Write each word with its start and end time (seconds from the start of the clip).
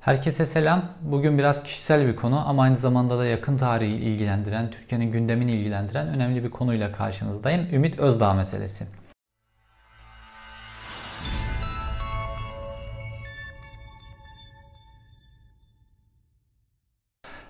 Herkese 0.00 0.46
selam. 0.46 0.84
Bugün 1.02 1.38
biraz 1.38 1.62
kişisel 1.62 2.06
bir 2.06 2.16
konu 2.16 2.48
ama 2.48 2.62
aynı 2.62 2.76
zamanda 2.76 3.18
da 3.18 3.26
yakın 3.26 3.56
tarihi 3.56 3.92
ilgilendiren, 3.92 4.70
Türkiye'nin 4.70 5.12
gündemini 5.12 5.52
ilgilendiren 5.52 6.08
önemli 6.08 6.44
bir 6.44 6.50
konuyla 6.50 6.92
karşınızdayım. 6.92 7.68
Ümit 7.72 7.98
Özdağ 7.98 8.34
meselesi. 8.34 8.86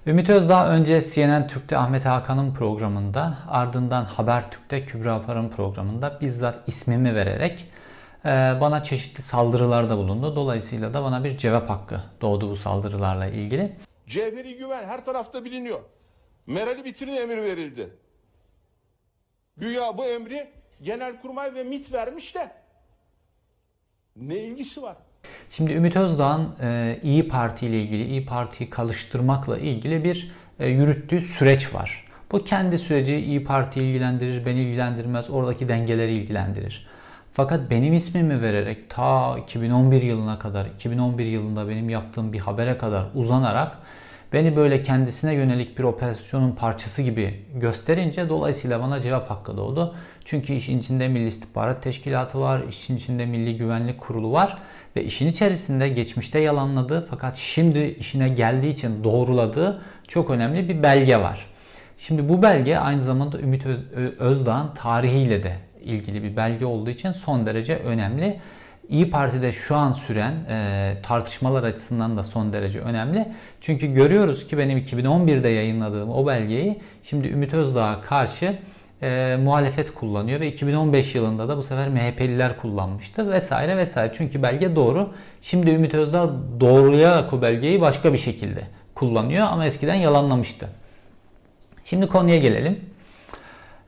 Ümit 0.06 0.30
Özdağ 0.30 0.68
önce 0.68 1.02
CNN 1.02 1.46
Türk'te 1.46 1.78
Ahmet 1.78 2.04
Hakan'ın 2.04 2.54
programında 2.54 3.38
ardından 3.48 4.04
Habertürk'te 4.04 4.84
Kübra 4.84 5.14
Apar'ın 5.14 5.48
programında 5.48 6.18
bizzat 6.20 6.68
ismimi 6.68 7.14
vererek 7.14 7.70
bana 8.60 8.82
çeşitli 8.82 9.22
saldırılarda 9.22 9.96
bulundu. 9.96 10.36
Dolayısıyla 10.36 10.94
da 10.94 11.04
bana 11.04 11.24
bir 11.24 11.38
cevap 11.38 11.70
hakkı 11.70 12.00
doğdu 12.20 12.50
bu 12.50 12.56
saldırılarla 12.56 13.26
ilgili. 13.26 13.76
Cevheri 14.06 14.56
güven 14.56 14.84
her 14.84 15.04
tarafta 15.04 15.44
biliniyor. 15.44 15.80
Meral'i 16.46 16.84
bitirin 16.84 17.14
emir 17.14 17.36
verildi. 17.36 17.90
Güya 19.56 19.98
bu 19.98 20.04
emri 20.04 20.50
Genelkurmay 20.82 21.54
ve 21.54 21.64
MIT 21.64 21.92
vermiş 21.92 22.34
de 22.34 22.50
ne 24.16 24.36
ilgisi 24.36 24.82
var? 24.82 24.96
Şimdi 25.50 25.72
Ümit 25.72 25.96
Özdağ'ın 25.96 26.56
e, 26.62 26.98
İyi 27.02 27.28
Parti 27.28 27.66
ile 27.66 27.82
ilgili, 27.82 28.04
İyi 28.04 28.26
Parti'yi 28.26 28.70
kalıştırmakla 28.70 29.58
ilgili 29.58 30.04
bir 30.04 30.32
e, 30.58 30.66
yürüttüğü 30.66 31.20
süreç 31.20 31.74
var. 31.74 32.06
Bu 32.32 32.44
kendi 32.44 32.78
süreci 32.78 33.16
İyi 33.16 33.44
Parti 33.44 33.80
ilgilendirir, 33.80 34.46
beni 34.46 34.60
ilgilendirmez, 34.60 35.30
oradaki 35.30 35.68
dengeleri 35.68 36.12
ilgilendirir. 36.12 36.86
Fakat 37.32 37.70
benim 37.70 37.94
ismimi 37.94 38.42
vererek 38.42 38.90
ta 38.90 39.38
2011 39.38 40.02
yılına 40.02 40.38
kadar, 40.38 40.66
2011 40.66 41.26
yılında 41.26 41.68
benim 41.68 41.88
yaptığım 41.88 42.32
bir 42.32 42.38
habere 42.38 42.78
kadar 42.78 43.06
uzanarak 43.14 43.78
beni 44.32 44.56
böyle 44.56 44.82
kendisine 44.82 45.34
yönelik 45.34 45.78
bir 45.78 45.84
operasyonun 45.84 46.52
parçası 46.52 47.02
gibi 47.02 47.34
gösterince 47.54 48.28
dolayısıyla 48.28 48.80
bana 48.80 49.00
cevap 49.00 49.30
hakkı 49.30 49.56
doğdu. 49.56 49.94
Çünkü 50.24 50.52
işin 50.52 50.78
içinde 50.78 51.08
Milli 51.08 51.26
İstihbarat 51.26 51.82
Teşkilatı 51.82 52.40
var, 52.40 52.62
işin 52.68 52.96
içinde 52.96 53.26
Milli 53.26 53.56
Güvenlik 53.56 54.00
Kurulu 54.00 54.32
var 54.32 54.58
ve 54.96 55.04
işin 55.04 55.30
içerisinde 55.30 55.88
geçmişte 55.88 56.38
yalanladığı 56.38 57.06
fakat 57.10 57.36
şimdi 57.36 57.78
işine 57.78 58.28
geldiği 58.28 58.72
için 58.72 59.04
doğruladığı 59.04 59.82
çok 60.08 60.30
önemli 60.30 60.68
bir 60.68 60.82
belge 60.82 61.16
var. 61.16 61.46
Şimdi 61.98 62.28
bu 62.28 62.42
belge 62.42 62.76
aynı 62.76 63.00
zamanda 63.00 63.38
Ümit 63.38 63.66
Özdağ'ın 64.18 64.74
tarihiyle 64.74 65.42
de 65.42 65.69
ilgili 65.84 66.22
bir 66.22 66.36
belge 66.36 66.66
olduğu 66.66 66.90
için 66.90 67.12
son 67.12 67.46
derece 67.46 67.76
önemli. 67.76 68.40
İyi 68.88 69.10
Parti'de 69.10 69.52
şu 69.52 69.76
an 69.76 69.92
süren 69.92 70.32
e, 70.32 70.96
tartışmalar 71.02 71.64
açısından 71.64 72.16
da 72.16 72.22
son 72.22 72.52
derece 72.52 72.80
önemli. 72.80 73.28
Çünkü 73.60 73.94
görüyoruz 73.94 74.46
ki 74.46 74.58
benim 74.58 74.78
2011'de 74.78 75.48
yayınladığım 75.48 76.10
o 76.10 76.26
belgeyi 76.26 76.80
şimdi 77.04 77.28
Ümit 77.28 77.54
Özdağ'a 77.54 78.00
karşı 78.00 78.58
e, 79.02 79.36
muhalefet 79.42 79.94
kullanıyor 79.94 80.40
ve 80.40 80.48
2015 80.48 81.14
yılında 81.14 81.48
da 81.48 81.56
bu 81.56 81.62
sefer 81.62 81.88
MHP'liler 81.88 82.56
kullanmıştı 82.56 83.30
vesaire 83.30 83.76
vesaire. 83.76 84.12
Çünkü 84.16 84.42
belge 84.42 84.76
doğru. 84.76 85.12
Şimdi 85.42 85.70
Ümit 85.70 85.94
Özdağ 85.94 86.30
doğrulayarak 86.60 87.32
o 87.32 87.42
belgeyi 87.42 87.80
başka 87.80 88.12
bir 88.12 88.18
şekilde 88.18 88.62
kullanıyor 88.94 89.46
ama 89.46 89.66
eskiden 89.66 89.94
yalanlamıştı. 89.94 90.68
Şimdi 91.84 92.06
konuya 92.06 92.38
gelelim. 92.38 92.80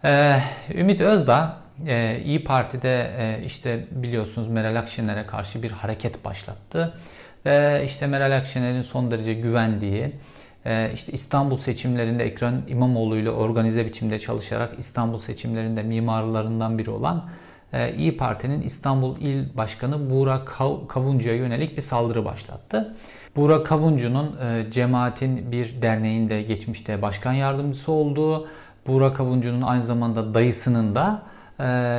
Ee, 0.05 0.39
Ümit 0.75 1.01
Özdağ 1.01 1.62
e, 1.87 2.21
İyi 2.25 2.45
Parti'de 2.45 3.11
e, 3.19 3.45
işte 3.45 3.87
biliyorsunuz 3.91 4.49
Meral 4.49 4.77
Akşener'e 4.77 5.27
karşı 5.27 5.63
bir 5.63 5.71
hareket 5.71 6.25
başlattı. 6.25 6.95
Ve 7.47 7.83
işte 7.85 8.07
Meral 8.07 8.37
Akşener'in 8.37 8.83
son 8.83 9.11
derece 9.11 9.35
güvendiği, 9.35 10.13
e, 10.65 10.93
işte 10.95 11.13
İstanbul 11.13 11.59
seçimlerinde 11.59 12.25
Ekrem 12.25 12.63
İmamoğlu 12.69 13.17
ile 13.17 13.31
organize 13.31 13.87
biçimde 13.87 14.19
çalışarak 14.19 14.75
İstanbul 14.79 15.19
seçimlerinde 15.19 15.83
mimarlarından 15.83 16.79
biri 16.79 16.91
olan 16.91 17.25
e, 17.73 17.95
İyi 17.95 18.17
Parti'nin 18.17 18.63
İstanbul 18.63 19.21
İl 19.21 19.57
Başkanı 19.57 20.11
Buğra 20.11 20.45
Kavuncu'ya 20.89 21.35
yönelik 21.35 21.77
bir 21.77 21.83
saldırı 21.83 22.25
başlattı. 22.25 22.95
Buğra 23.37 23.65
Kavuncu'nun 23.65 24.37
e, 24.41 24.71
cemaatin 24.71 25.53
bir 25.53 25.83
derneğinde 25.83 26.43
geçmişte 26.43 27.03
başkan 27.03 27.33
yardımcısı 27.33 27.93
olduğu, 27.93 28.49
Buğra 28.87 29.15
Kavuncu'nun 29.15 29.63
aynı 29.63 29.87
zamanda 29.87 30.35
dayısının 30.35 30.95
da 30.95 31.23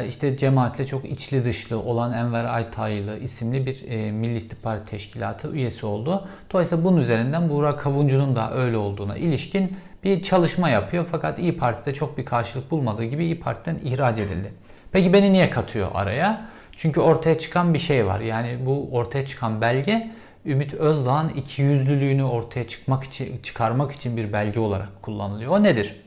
işte 0.07 0.37
cemaatle 0.37 0.85
çok 0.85 1.05
içli 1.05 1.45
dışlı 1.45 1.79
olan 1.79 2.13
Enver 2.13 2.45
Aytaylı 2.45 3.19
isimli 3.19 3.65
bir 3.65 3.89
e, 3.89 4.11
Milli 4.11 4.35
İstihbarat 4.35 4.87
Teşkilatı 4.87 5.51
üyesi 5.51 5.85
oldu. 5.85 6.27
Dolayısıyla 6.51 6.83
bunun 6.83 6.97
üzerinden 6.97 7.49
Burak 7.49 7.79
Kavuncu'nun 7.79 8.35
da 8.35 8.53
öyle 8.53 8.77
olduğuna 8.77 9.17
ilişkin 9.17 9.77
bir 10.03 10.23
çalışma 10.23 10.69
yapıyor. 10.69 11.05
Fakat 11.11 11.39
İyi 11.39 11.57
Parti'de 11.57 11.93
çok 11.93 12.17
bir 12.17 12.25
karşılık 12.25 12.71
bulmadığı 12.71 13.03
gibi 13.03 13.25
İyi 13.25 13.39
Parti'den 13.39 13.79
ihraç 13.83 14.19
edildi. 14.19 14.53
Peki 14.91 15.13
beni 15.13 15.33
niye 15.33 15.49
katıyor 15.49 15.87
araya? 15.93 16.45
Çünkü 16.77 16.99
ortaya 16.99 17.39
çıkan 17.39 17.73
bir 17.73 17.79
şey 17.79 18.05
var. 18.05 18.19
Yani 18.19 18.57
bu 18.65 18.89
ortaya 18.91 19.25
çıkan 19.25 19.61
belge 19.61 20.11
Ümit 20.45 20.73
Özdağ'ın 20.73 21.29
ikiyüzlülüğünü 21.29 22.23
ortaya 22.23 22.67
çıkmak 22.67 23.03
için 23.03 23.39
çıkarmak 23.43 23.91
için 23.91 24.17
bir 24.17 24.33
belge 24.33 24.59
olarak 24.59 25.01
kullanılıyor. 25.01 25.51
O 25.51 25.63
nedir? 25.63 26.02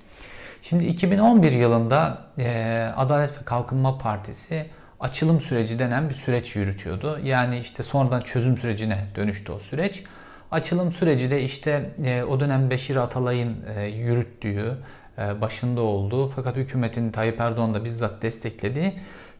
Şimdi 0.68 0.84
2011 0.84 1.52
yılında 1.52 2.18
e, 2.38 2.92
Adalet 2.96 3.30
ve 3.30 3.44
Kalkınma 3.44 3.98
Partisi 3.98 4.66
açılım 5.00 5.40
süreci 5.40 5.78
denen 5.78 6.08
bir 6.08 6.14
süreç 6.14 6.56
yürütüyordu. 6.56 7.18
Yani 7.24 7.58
işte 7.58 7.82
sonradan 7.82 8.20
çözüm 8.20 8.58
sürecine 8.58 9.04
dönüştü 9.16 9.52
o 9.52 9.58
süreç. 9.58 10.04
Açılım 10.50 10.92
süreci 10.92 11.30
de 11.30 11.42
işte 11.42 11.90
e, 12.04 12.22
o 12.22 12.40
dönem 12.40 12.70
Beşir 12.70 12.96
Atalay'ın 12.96 13.56
e, 13.76 13.84
yürüttüğü, 13.84 14.76
e, 15.18 15.40
başında 15.40 15.80
olduğu 15.80 16.28
fakat 16.28 16.56
hükümetin 16.56 17.10
Tayyip 17.10 17.40
Erdoğan 17.40 17.74
da 17.74 17.84
bizzat 17.84 18.22
desteklediği 18.22 18.92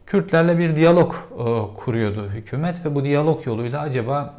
Kürtlerle 0.05 0.57
bir 0.57 0.75
diyalog 0.75 1.13
e, 1.13 1.75
kuruyordu 1.77 2.29
hükümet 2.29 2.85
ve 2.85 2.95
bu 2.95 3.03
diyalog 3.03 3.47
yoluyla 3.47 3.81
acaba 3.81 4.33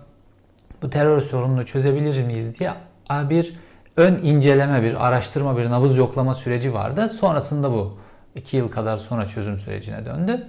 bu 0.82 0.91
terör 0.91 1.20
sorununu 1.20 1.66
çözebilir 1.66 2.22
miyiz 2.22 2.59
diye 2.59 2.72
bir 3.10 3.67
ön 3.98 4.14
inceleme, 4.22 4.82
bir 4.82 5.06
araştırma, 5.06 5.56
bir 5.56 5.70
nabız 5.70 5.97
yoklama 5.97 6.34
süreci 6.34 6.75
vardı. 6.75 7.09
Sonrasında 7.09 7.72
bu 7.72 7.98
2 8.34 8.56
yıl 8.56 8.70
kadar 8.70 8.97
sonra 8.97 9.28
çözüm 9.28 9.59
sürecine 9.59 10.04
döndü. 10.04 10.47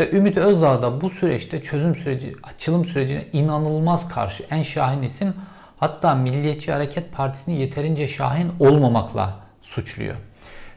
Ve 0.00 0.10
Ümit 0.10 0.36
Özdağ 0.36 0.82
da 0.82 1.00
bu 1.00 1.10
süreçte 1.10 1.62
çözüm 1.62 1.96
süreci, 1.96 2.34
açılım 2.42 2.84
sürecine 2.84 3.26
inanılmaz 3.32 4.08
karşı 4.08 4.44
en 4.50 4.62
şahin 4.62 5.02
isim 5.02 5.34
hatta 5.78 6.14
Milliyetçi 6.14 6.72
Hareket 6.72 7.12
Partisi'ni 7.12 7.60
yeterince 7.60 8.08
şahin 8.08 8.52
olmamakla 8.60 9.36
suçluyor. 9.62 10.16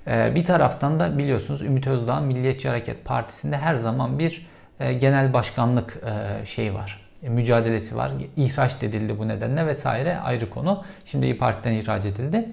Ee, 0.07 0.35
bir 0.35 0.45
taraftan 0.45 0.99
da 0.99 1.17
biliyorsunuz 1.17 1.61
Ümit 1.61 1.87
Özdağ'ın 1.87 2.23
Milliyetçi 2.23 2.69
Hareket 2.69 3.05
Partisi'nde 3.05 3.57
her 3.57 3.75
zaman 3.75 4.19
bir 4.19 4.47
e, 4.79 4.93
genel 4.93 5.33
başkanlık 5.33 5.97
e, 6.05 6.45
şeyi 6.45 6.73
var 6.73 7.02
mücadelesi 7.29 7.95
var. 7.95 8.11
İhraç 8.37 8.83
edildi 8.83 9.19
bu 9.19 9.27
nedenle 9.27 9.67
vesaire 9.67 10.17
ayrı 10.17 10.49
konu. 10.49 10.83
Şimdi 11.05 11.25
İYİ 11.25 11.37
Parti'den 11.37 11.71
ihraç 11.73 12.05
edildi. 12.05 12.49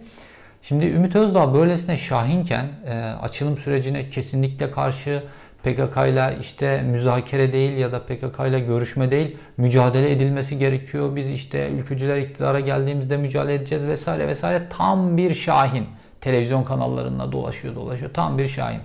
Şimdi 0.63 0.85
Ümit 0.87 1.17
Özdağ 1.17 1.55
böylesine 1.55 1.97
şahinken 1.97 2.67
e, 2.87 2.95
açılım 2.95 3.57
sürecine 3.57 4.11
kesinlikle 4.11 4.71
karşı 4.71 5.23
PKK 5.63 5.97
ile 6.09 6.37
işte 6.41 6.83
müzakere 6.83 7.53
değil 7.53 7.77
ya 7.79 7.93
da 7.93 8.03
PKK 8.03 8.41
ile 8.49 8.61
görüşme 8.61 9.11
değil 9.11 9.37
mücadele 9.57 10.13
edilmesi 10.13 10.59
gerekiyor. 10.59 11.17
Biz 11.17 11.31
işte 11.31 11.71
ülkücüler 11.71 12.17
iktidara 12.17 12.61
geldiğimizde 12.61 13.17
mücadele 13.17 13.55
edeceğiz 13.55 13.87
vesaire 13.87 14.29
vesaire 14.29 14.63
tam 14.71 15.17
bir 15.17 15.35
şahin. 15.35 15.87
Televizyon 16.21 16.65
kanallarında 16.65 17.33
dolaşıyor 17.33 17.75
dolaşıyor 17.75 18.11
tam 18.15 18.39
bir 18.39 18.49
şahin. 18.49 18.81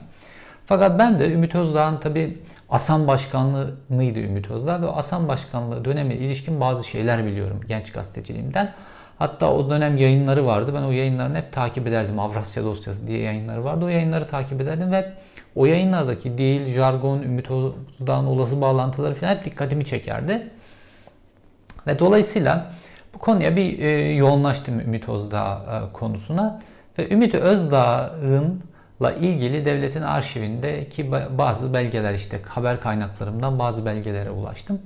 Fakat 0.65 0.99
ben 0.99 1.19
de 1.19 1.31
Ümit 1.31 1.55
Özdağ'ın 1.55 1.97
tabi 1.97 2.37
Asan 2.69 3.07
Başkanlığı 3.07 3.75
mıydı 3.89 4.19
Ümit 4.19 4.51
Özdağ 4.51 4.81
ve 4.81 4.87
Asan 4.87 5.27
Başkanlığı 5.27 5.85
dönemi 5.85 6.13
ilişkin 6.13 6.61
bazı 6.61 6.83
şeyler 6.83 7.25
biliyorum 7.25 7.61
genç 7.67 7.91
gazeteciliğimden. 7.91 8.73
Hatta 9.19 9.53
o 9.53 9.69
dönem 9.69 9.97
yayınları 9.97 10.45
vardı. 10.45 10.71
Ben 10.75 10.81
o 10.81 10.91
yayınlarını 10.91 11.37
hep 11.37 11.53
takip 11.53 11.87
ederdim. 11.87 12.19
Avrasya 12.19 12.63
dosyası 12.63 13.07
diye 13.07 13.19
yayınları 13.19 13.63
vardı. 13.63 13.85
O 13.85 13.87
yayınları 13.87 14.27
takip 14.27 14.61
ederdim 14.61 14.91
ve 14.91 15.13
o 15.55 15.65
yayınlardaki 15.65 16.37
dil, 16.37 16.73
jargon, 16.73 17.21
Ümit 17.21 17.47
Özdağ'ın 17.51 18.25
olası 18.25 18.61
bağlantıları 18.61 19.15
falan 19.15 19.35
hep 19.35 19.45
dikkatimi 19.45 19.85
çekerdi. 19.85 20.49
Ve 21.87 21.99
dolayısıyla 21.99 22.71
bu 23.13 23.19
konuya 23.19 23.55
bir 23.55 23.79
e, 23.79 24.13
yoğunlaştım 24.13 24.79
Ümit 24.79 25.09
Özdağ 25.09 25.61
e, 25.89 25.93
konusuna. 25.93 26.61
Ve 26.99 27.09
Ümit 27.09 27.35
Özdağ'ın 27.35 28.63
ilgili 29.01 29.65
devletin 29.65 30.01
arşivindeki 30.01 31.11
bazı 31.11 31.73
belgeler 31.73 32.13
işte 32.13 32.39
haber 32.47 32.81
kaynaklarımdan 32.81 33.59
bazı 33.59 33.85
belgelere 33.85 34.29
ulaştım. 34.29 34.81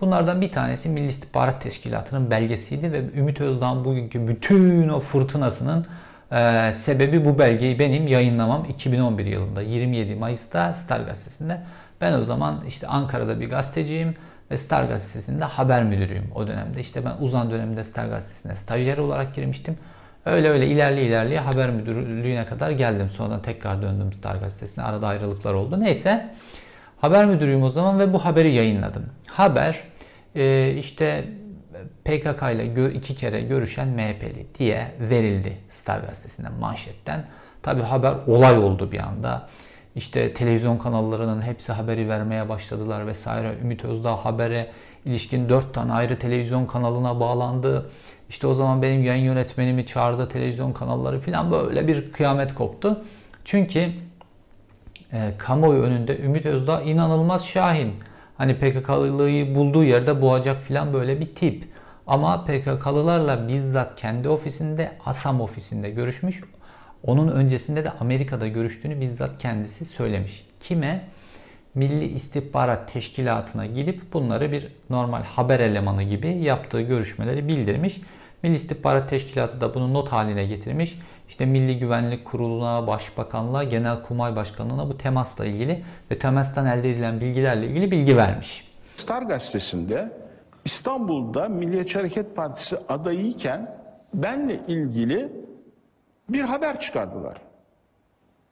Bunlardan 0.00 0.40
bir 0.40 0.52
tanesi 0.52 0.88
Milli 0.88 1.08
İstihbarat 1.08 1.62
Teşkilatı'nın 1.62 2.30
belgesiydi 2.30 2.92
ve 2.92 3.02
Ümit 3.16 3.40
Özdağ'ın 3.40 3.84
bugünkü 3.84 4.28
bütün 4.28 4.88
o 4.88 5.00
fırtınasının 5.00 5.86
e, 6.32 6.72
sebebi 6.72 7.24
bu 7.24 7.38
belgeyi 7.38 7.78
benim 7.78 8.06
yayınlamam 8.06 8.64
2011 8.64 9.26
yılında 9.26 9.62
27 9.62 10.14
Mayıs'ta 10.14 10.74
Star 10.74 11.00
Gazetesi'nde. 11.00 11.60
Ben 12.00 12.12
o 12.12 12.24
zaman 12.24 12.64
işte 12.68 12.86
Ankara'da 12.86 13.40
bir 13.40 13.50
gazeteciyim 13.50 14.14
ve 14.50 14.58
Star 14.58 14.84
Gazetesi'nde 14.84 15.44
haber 15.44 15.84
müdürüyüm 15.84 16.30
o 16.34 16.46
dönemde. 16.46 16.80
İşte 16.80 17.04
ben 17.04 17.16
uzan 17.20 17.50
döneminde 17.50 17.84
Star 17.84 18.06
Gazetesi'ne 18.06 18.56
stajyer 18.56 18.98
olarak 18.98 19.34
girmiştim. 19.34 19.76
Öyle 20.26 20.48
öyle 20.48 20.66
ilerleye 20.66 21.06
ilerleye 21.06 21.40
haber 21.40 21.70
müdürlüğüne 21.70 22.46
kadar 22.46 22.70
geldim. 22.70 23.10
Sonra 23.10 23.42
tekrar 23.42 23.82
döndüm 23.82 24.12
Star 24.12 24.36
Gazetesi'ne. 24.36 24.84
Arada 24.84 25.06
ayrılıklar 25.06 25.54
oldu. 25.54 25.80
Neyse 25.80 26.30
haber 27.00 27.26
müdürüyüm 27.26 27.62
o 27.62 27.70
zaman 27.70 27.98
ve 27.98 28.12
bu 28.12 28.24
haberi 28.24 28.54
yayınladım. 28.54 29.06
Haber 29.26 29.84
e, 30.34 30.72
işte 30.72 31.24
PKK 32.04 32.42
ile 32.42 32.90
iki 32.92 33.16
kere 33.16 33.40
görüşen 33.40 33.88
MHP'li 33.88 34.46
diye 34.58 34.92
verildi 35.00 35.58
Star 35.70 36.00
Gazetesi'nden 36.00 36.52
manşetten. 36.52 37.24
Tabi 37.62 37.82
haber 37.82 38.14
olay 38.26 38.58
oldu 38.58 38.92
bir 38.92 38.98
anda. 38.98 39.48
İşte 39.96 40.34
televizyon 40.34 40.78
kanallarının 40.78 41.42
hepsi 41.42 41.72
haberi 41.72 42.08
vermeye 42.08 42.48
başladılar 42.48 43.06
vesaire. 43.06 43.54
Ümit 43.62 43.84
Özdağ 43.84 44.24
habere 44.24 44.70
ilişkin 45.04 45.48
dört 45.48 45.74
tane 45.74 45.92
ayrı 45.92 46.18
televizyon 46.18 46.66
kanalına 46.66 47.20
bağlandı. 47.20 47.90
İşte 48.28 48.46
o 48.46 48.54
zaman 48.54 48.82
benim 48.82 49.04
yayın 49.04 49.24
yönetmenimi 49.24 49.86
çağırdı 49.86 50.28
televizyon 50.28 50.72
kanalları 50.72 51.20
falan 51.20 51.50
böyle 51.50 51.88
bir 51.88 52.12
kıyamet 52.12 52.54
koptu. 52.54 53.04
Çünkü 53.44 53.90
e, 55.12 55.32
kamuoyu 55.38 55.82
önünde 55.82 56.18
Ümit 56.18 56.46
Özdağ 56.46 56.82
inanılmaz 56.82 57.46
şahin. 57.46 57.94
Hani 58.38 58.58
PKK'lıyı 58.58 59.54
bulduğu 59.54 59.84
yerde 59.84 60.22
boğacak 60.22 60.62
falan 60.62 60.92
böyle 60.92 61.20
bir 61.20 61.34
tip. 61.34 61.68
Ama 62.06 62.44
PKK'lılarla 62.44 63.48
bizzat 63.48 63.96
kendi 63.96 64.28
ofisinde, 64.28 64.92
ASAM 65.06 65.40
ofisinde 65.40 65.90
görüşmüş. 65.90 66.40
Onun 67.02 67.28
öncesinde 67.28 67.84
de 67.84 67.90
Amerika'da 67.90 68.48
görüştüğünü 68.48 69.00
bizzat 69.00 69.38
kendisi 69.38 69.84
söylemiş. 69.84 70.46
Kime? 70.60 71.04
Milli 71.74 72.04
İstihbarat 72.04 72.92
Teşkilatı'na 72.92 73.66
gidip 73.66 74.12
bunları 74.12 74.52
bir 74.52 74.72
normal 74.90 75.22
haber 75.22 75.60
elemanı 75.60 76.02
gibi 76.02 76.28
yaptığı 76.28 76.80
görüşmeleri 76.80 77.48
bildirmiş. 77.48 78.00
Milli 78.42 78.54
İstihbarat 78.54 79.10
Teşkilatı 79.10 79.60
da 79.60 79.74
bunu 79.74 79.94
not 79.94 80.08
haline 80.08 80.46
getirmiş. 80.46 80.98
İşte 81.28 81.46
Milli 81.46 81.78
Güvenlik 81.78 82.24
Kurulu'na, 82.24 82.86
Başbakanlığa, 82.86 83.64
Genelkurmay 83.64 84.36
Başkanlığı'na 84.36 84.88
bu 84.88 84.98
temasla 84.98 85.46
ilgili 85.46 85.84
ve 86.10 86.18
temastan 86.18 86.66
elde 86.66 86.90
edilen 86.90 87.20
bilgilerle 87.20 87.66
ilgili 87.66 87.90
bilgi 87.90 88.16
vermiş. 88.16 88.68
Star 88.96 89.22
gazetesinde 89.22 90.12
İstanbul'da 90.64 91.48
Milliyetçi 91.48 91.98
Hareket 91.98 92.36
Partisi 92.36 92.76
adayıyken 92.88 93.76
benle 94.14 94.60
ilgili 94.68 95.32
bir 96.28 96.40
haber 96.40 96.80
çıkardılar. 96.80 97.36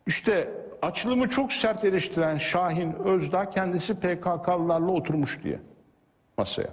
İşte 0.07 0.49
açılımı 0.83 1.29
çok 1.29 1.53
sert 1.53 1.85
eleştiren 1.85 2.39
Şahin 2.39 2.93
Özdağ 2.93 3.51
kendisi 3.51 3.95
PKK'lılarla 3.95 4.91
oturmuş 4.91 5.43
diye 5.45 5.59
masaya. 6.39 6.69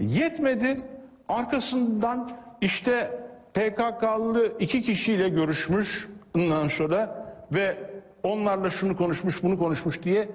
Yetmedi 0.00 0.80
arkasından 1.28 2.30
işte 2.60 3.20
PKK'lı 3.54 4.52
iki 4.58 4.82
kişiyle 4.82 5.28
görüşmüş 5.28 6.08
ondan 6.34 6.68
sonra 6.68 7.32
ve 7.52 7.76
onlarla 8.22 8.70
şunu 8.70 8.96
konuşmuş 8.96 9.42
bunu 9.42 9.58
konuşmuş 9.58 10.02
diye 10.02 10.28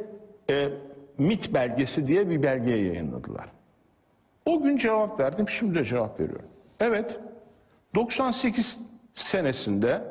e, 0.50 0.69
MIT 1.18 1.54
belgesi 1.54 2.07
diye 2.07 2.30
bir 2.30 2.44
belgeye 2.44 2.86
yayınladılar. 2.86 3.45
O 4.45 4.62
gün 4.62 4.77
cevap 4.77 5.19
verdim 5.19 5.50
şimdi 5.50 5.75
de 5.75 5.83
cevap 5.83 6.19
veriyorum. 6.19 6.45
Evet 6.80 7.19
98 7.95 8.80
senesinde 9.13 10.01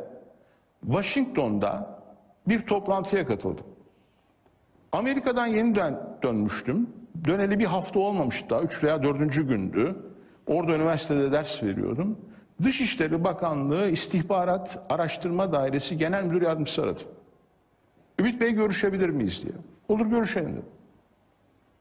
Washington'da 0.84 2.01
bir 2.48 2.66
toplantıya 2.66 3.26
katıldım. 3.26 3.64
Amerika'dan 4.92 5.46
yeniden 5.46 6.00
dönmüştüm. 6.22 6.90
Döneli 7.24 7.58
bir 7.58 7.64
hafta 7.64 7.98
olmamıştı 7.98 8.50
daha. 8.50 8.62
Üç 8.62 8.84
veya 8.84 9.02
dördüncü 9.02 9.48
gündü. 9.48 9.96
Orada 10.46 10.72
üniversitede 10.72 11.32
ders 11.32 11.62
veriyordum. 11.62 12.18
Dışişleri 12.62 13.24
Bakanlığı 13.24 13.88
İstihbarat 13.88 14.86
Araştırma 14.90 15.52
Dairesi 15.52 15.98
Genel 15.98 16.24
Müdür 16.24 16.42
Yardımcısı 16.42 16.82
aradı. 16.82 17.02
Ümit 18.18 18.40
Bey 18.40 18.52
görüşebilir 18.52 19.08
miyiz 19.08 19.42
diye. 19.42 19.52
Olur 19.88 20.06
görüşelim 20.06 20.52
dedim. 20.52 20.64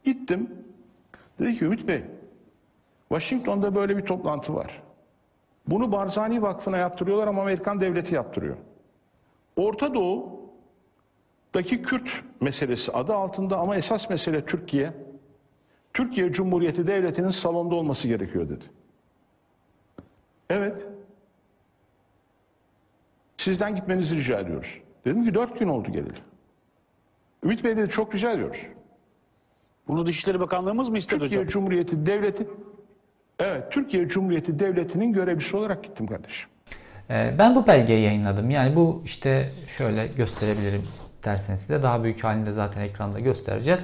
Gittim. 0.03 0.49
Dedi 1.39 1.57
ki 1.57 1.65
Ümit 1.65 1.87
Bey, 1.87 2.03
Washington'da 3.09 3.75
böyle 3.75 3.97
bir 3.97 4.05
toplantı 4.05 4.55
var. 4.55 4.81
Bunu 5.67 5.91
Barzani 5.91 6.41
Vakfı'na 6.41 6.77
yaptırıyorlar 6.77 7.27
ama 7.27 7.41
Amerikan 7.41 7.81
devleti 7.81 8.15
yaptırıyor. 8.15 8.57
Orta 9.55 9.93
Doğu'daki 11.53 11.81
Kürt 11.81 12.23
meselesi 12.41 12.91
adı 12.91 13.13
altında 13.13 13.57
ama 13.57 13.75
esas 13.75 14.09
mesele 14.09 14.45
Türkiye. 14.45 14.93
Türkiye 15.93 16.31
Cumhuriyeti 16.31 16.87
Devleti'nin 16.87 17.29
salonda 17.29 17.75
olması 17.75 18.07
gerekiyor 18.07 18.49
dedi. 18.49 18.65
Evet. 20.49 20.85
Sizden 23.37 23.75
gitmenizi 23.75 24.17
rica 24.17 24.39
ediyoruz. 24.39 24.77
Dedim 25.05 25.23
ki 25.23 25.33
dört 25.33 25.59
gün 25.59 25.67
oldu 25.67 25.91
geleli. 25.91 26.19
Ümit 27.43 27.63
Bey 27.63 27.77
dedi 27.77 27.89
çok 27.89 28.15
rica 28.15 28.31
ediyoruz. 28.31 28.59
Bunu 29.87 30.05
Dışişleri 30.05 30.39
Bakanlığımız 30.39 30.89
mı 30.89 30.97
istedi 30.97 31.19
Türkiye 31.19 31.41
hocam? 31.41 31.51
Cumhuriyeti 31.51 32.05
Devleti 32.05 32.47
Evet, 33.39 33.71
Türkiye 33.71 34.07
Cumhuriyeti 34.07 34.59
Devleti'nin 34.59 35.13
görevlisi 35.13 35.57
olarak 35.57 35.83
gittim 35.83 36.07
kardeşim. 36.07 36.49
Ee, 37.11 37.33
ben 37.37 37.55
bu 37.55 37.67
belgeyi 37.67 38.03
yayınladım. 38.03 38.49
Yani 38.49 38.75
bu 38.75 39.01
işte 39.05 39.49
şöyle 39.77 40.07
gösterebilirim 40.07 40.83
isterseniz 40.93 41.59
size. 41.59 41.83
Daha 41.83 42.03
büyük 42.03 42.23
halinde 42.23 42.51
zaten 42.51 42.81
ekranda 42.81 43.19
göstereceğiz. 43.19 43.79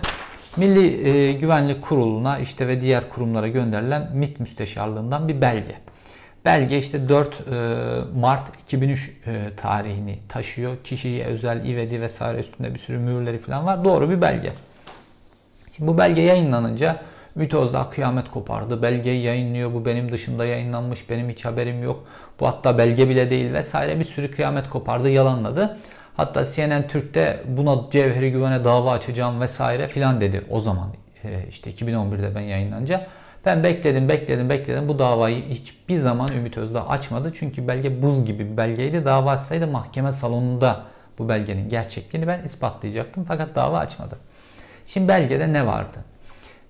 Milli 0.58 1.10
e, 1.10 1.34
Güvenlik 1.34 1.82
Kurulu'na 1.82 2.40
işte 2.40 2.68
ve 2.68 2.82
diğer 2.82 3.10
kurumlara 3.10 3.48
gönderilen 3.48 4.10
MİT 4.14 4.40
müsteşarlığından 4.40 5.28
bir 5.28 5.42
belge. 5.42 5.76
Belge 6.46 6.78
işte 6.78 7.10
4 7.10 7.48
e, 7.52 7.56
Mart 8.20 8.44
2003 8.64 9.12
e, 9.26 9.56
tarihini 9.58 10.20
taşıyor. 10.30 10.78
Kişiye 10.84 11.26
özel 11.26 11.66
ivedi 11.66 12.02
vesaire 12.02 12.40
üstünde 12.40 12.74
bir 12.74 12.80
sürü 12.80 12.98
mühürleri 12.98 13.40
falan 13.40 13.66
var. 13.66 13.84
Doğru 13.84 14.10
bir 14.10 14.22
belge. 14.22 14.54
Şimdi 15.76 15.92
bu 15.92 15.98
belge 15.98 16.22
yayınlanınca 16.22 17.02
Mitoz'da 17.38 17.90
kıyamet 17.90 18.32
kopardı. 18.32 18.82
Belgeyi 18.82 19.24
yayınlıyor. 19.24 19.74
Bu 19.74 19.86
benim 19.86 20.12
dışında 20.12 20.46
yayınlanmış. 20.46 21.10
Benim 21.10 21.30
hiç 21.30 21.46
haberim 21.46 21.84
yok. 21.84 22.04
Bu 22.40 22.48
hatta 22.48 22.78
belge 22.78 23.10
bile 23.10 23.30
değil 23.30 23.54
vesaire 23.54 24.00
bir 24.00 24.06
sürü 24.06 24.32
kıyamet 24.32 24.70
kopardı. 24.70 25.10
Yalanladı. 25.10 25.78
Hatta 26.18 26.46
CNN 26.46 26.88
Türk'te 26.88 27.44
buna 27.48 27.78
Cevheri 27.92 28.32
Güven'e 28.32 28.66
dava 28.66 28.92
açacağım 28.92 29.42
vesaire 29.42 29.88
filan 29.88 30.22
dedi 30.22 30.44
o 30.50 30.60
zaman. 30.60 30.88
E, 31.24 31.48
işte 31.50 31.72
2011'de 31.72 32.36
ben 32.36 32.42
yayınlanınca. 32.42 33.08
Ben 33.46 33.64
bekledim, 33.64 34.10
bekledim, 34.10 34.50
bekledim. 34.50 34.88
Bu 34.88 35.00
davayı 35.00 35.44
hiçbir 35.50 36.00
zaman 36.00 36.28
Ümit 36.38 36.58
Özdağ 36.58 36.88
açmadı. 36.88 37.32
Çünkü 37.40 37.68
belge 37.68 38.02
buz 38.02 38.26
gibi 38.26 38.52
bir 38.52 38.58
belgeydi. 38.58 39.06
Dava 39.06 39.32
açsaydı 39.32 39.68
mahkeme 39.68 40.12
salonunda 40.12 40.84
bu 41.20 41.30
belgenin 41.30 41.70
gerçekliğini 41.70 42.28
ben 42.28 42.44
ispatlayacaktım. 42.44 43.26
Fakat 43.28 43.56
dava 43.56 43.80
açmadı. 43.80 44.18
Şimdi 44.86 45.08
belgede 45.08 45.54
ne 45.54 45.68
vardı? 45.68 45.98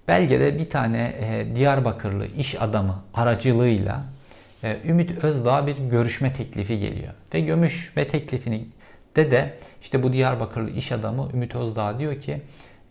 Belgede 0.07 0.59
bir 0.59 0.69
tane 0.69 1.15
e, 1.19 1.55
Diyarbakırlı 1.55 2.27
iş 2.27 2.61
adamı 2.61 3.03
aracılığıyla 3.13 4.03
e, 4.63 4.77
Ümit 4.85 5.23
Özdağ 5.23 5.67
bir 5.67 5.77
görüşme 5.77 6.33
teklifi 6.33 6.79
geliyor. 6.79 7.13
Ve 7.33 7.39
görüşme 7.39 8.07
teklifini 8.07 8.67
de 9.15 9.31
de 9.31 9.53
işte 9.81 10.03
bu 10.03 10.13
Diyarbakırlı 10.13 10.71
iş 10.71 10.91
adamı 10.91 11.29
Ümit 11.33 11.55
Özdağ 11.55 11.99
diyor 11.99 12.21
ki 12.21 12.41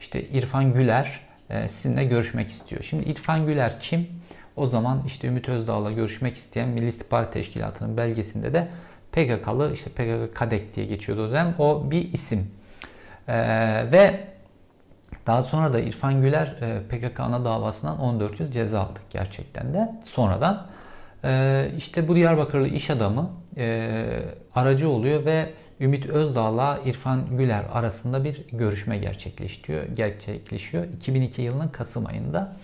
işte 0.01 0.23
İrfan 0.23 0.75
Güler 0.75 1.21
e, 1.51 1.69
sizinle 1.69 2.05
görüşmek 2.05 2.49
istiyor. 2.49 2.83
Şimdi 2.83 3.09
İrfan 3.09 3.47
Güler 3.47 3.81
kim? 3.81 4.09
O 4.57 4.67
zaman 4.67 5.03
işte 5.07 5.29
Ümit 5.29 5.49
Özdağ'la 5.49 5.93
görüşmek 5.93 6.37
isteyen 6.37 6.69
Milli 6.69 6.87
İstihbarat 6.87 7.33
Teşkilatı'nın 7.33 7.97
belgesinde 7.97 8.53
de 8.53 8.69
PKK'lı 9.13 9.73
işte 9.73 9.91
PKK 9.91 10.35
Kadek 10.35 10.77
diye 10.77 10.87
geçiyordu 10.87 11.27
o 11.27 11.31
dönem. 11.31 11.55
O 11.59 11.91
bir 11.91 12.13
isim. 12.13 12.51
Ee, 13.29 13.35
ve 13.93 14.21
daha 15.27 15.43
sonra 15.43 15.73
da 15.73 15.81
İrfan 15.81 16.23
Güler 16.23 16.47
e, 16.47 16.83
PKK 16.89 17.21
ana 17.21 17.45
davasından 17.45 17.99
14 17.99 18.41
yıl 18.41 18.51
ceza 18.51 18.81
aldı 18.81 18.99
gerçekten 19.11 19.75
de. 19.75 19.95
Sonradan 20.05 20.67
e, 21.25 21.71
işte 21.77 22.09
bu 22.09 22.15
Diyarbakırlı 22.15 22.69
iş 22.69 22.91
adamı 22.91 23.31
e, 23.57 24.23
aracı 24.55 24.89
oluyor 24.89 25.25
ve 25.25 25.53
Ümit 25.81 26.07
Özdağ'la 26.07 26.81
İrfan 26.85 27.37
Güler 27.37 27.65
arasında 27.73 28.25
bir 28.25 28.45
görüşme 28.53 28.99
gerçekleşiyor. 28.99 29.85
Gerçekleşiyor 29.95 30.85
2002 30.97 31.43
yılının 31.43 31.69
Kasım 31.69 32.07
ayında. 32.07 32.57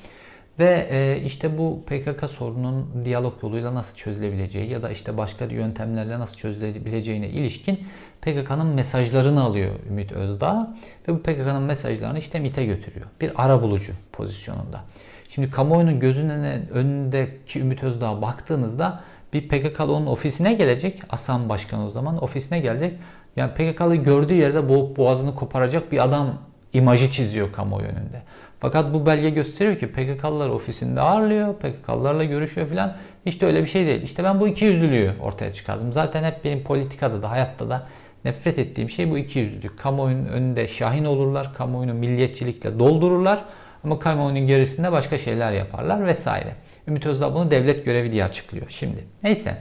Ve 0.59 1.21
işte 1.25 1.59
bu 1.59 1.85
PKK 1.87 2.31
sorunun 2.31 3.04
diyalog 3.04 3.42
yoluyla 3.42 3.75
nasıl 3.75 3.97
çözülebileceği 3.97 4.71
ya 4.71 4.83
da 4.83 4.90
işte 4.90 5.16
başka 5.16 5.45
yöntemlerle 5.45 6.19
nasıl 6.19 6.37
çözülebileceğine 6.37 7.28
ilişkin 7.28 7.81
PKK'nın 8.22 8.66
mesajlarını 8.66 9.42
alıyor 9.42 9.70
Ümit 9.88 10.12
Özdağ 10.12 10.74
ve 11.08 11.12
bu 11.12 11.18
PKK'nın 11.22 11.62
mesajlarını 11.62 12.18
işte 12.18 12.40
MİT'e 12.40 12.64
götürüyor. 12.64 13.06
Bir 13.20 13.32
ara 13.36 13.62
bulucu 13.62 13.92
pozisyonunda. 14.12 14.80
Şimdi 15.28 15.50
kamuoyunun 15.50 16.00
gözünün 16.00 16.68
önündeki 16.70 17.60
Ümit 17.60 17.82
Özdağ'a 17.82 18.22
baktığınızda 18.22 19.00
bir 19.32 19.48
PKK'lı 19.48 19.92
onun 19.92 20.06
ofisine 20.06 20.52
gelecek. 20.52 21.02
Asam 21.10 21.48
Başkanı 21.48 21.86
o 21.86 21.90
zaman 21.90 22.24
ofisine 22.24 22.60
gelecek. 22.60 22.98
Yani 23.36 23.52
PKK'lı 23.54 23.96
gördüğü 23.96 24.34
yerde 24.34 24.68
boğup 24.68 24.96
boğazını 24.96 25.34
koparacak 25.34 25.92
bir 25.92 26.04
adam 26.04 26.38
imajı 26.72 27.10
çiziyor 27.10 27.52
kamuoyu 27.52 27.86
önünde. 27.86 28.22
Fakat 28.60 28.94
bu 28.94 29.06
belge 29.06 29.30
gösteriyor 29.30 29.78
ki 29.78 29.86
PKK'lılar 29.92 30.48
ofisinde 30.48 31.00
ağırlıyor, 31.00 31.54
PKK'lılarla 31.54 32.24
görüşüyor 32.24 32.68
falan. 32.68 32.96
İşte 33.24 33.46
öyle 33.46 33.62
bir 33.62 33.66
şey 33.66 33.86
değil. 33.86 34.02
İşte 34.02 34.24
ben 34.24 34.40
bu 34.40 34.48
iki 34.48 34.64
yüzlülüğü 34.64 35.12
ortaya 35.20 35.52
çıkardım. 35.52 35.92
Zaten 35.92 36.24
hep 36.24 36.44
benim 36.44 36.62
politikada 36.62 37.22
da 37.22 37.30
hayatta 37.30 37.70
da 37.70 37.86
nefret 38.24 38.58
ettiğim 38.58 38.90
şey 38.90 39.10
bu 39.10 39.18
iki 39.18 39.38
yüzlülük. 39.38 39.78
Kamuoyunun 39.78 40.26
önünde 40.26 40.68
şahin 40.68 41.04
olurlar, 41.04 41.54
kamuoyunu 41.54 41.94
milliyetçilikle 41.94 42.78
doldururlar 42.78 43.44
ama 43.84 43.98
kamuoyunun 43.98 44.46
gerisinde 44.46 44.92
başka 44.92 45.18
şeyler 45.18 45.52
yaparlar 45.52 46.06
vesaire. 46.06 46.54
Ümit 46.88 47.06
Özdağ 47.06 47.34
bunu 47.34 47.50
devlet 47.50 47.84
görevi 47.84 48.12
diye 48.12 48.24
açıklıyor 48.24 48.66
şimdi. 48.68 49.04
Neyse. 49.22 49.58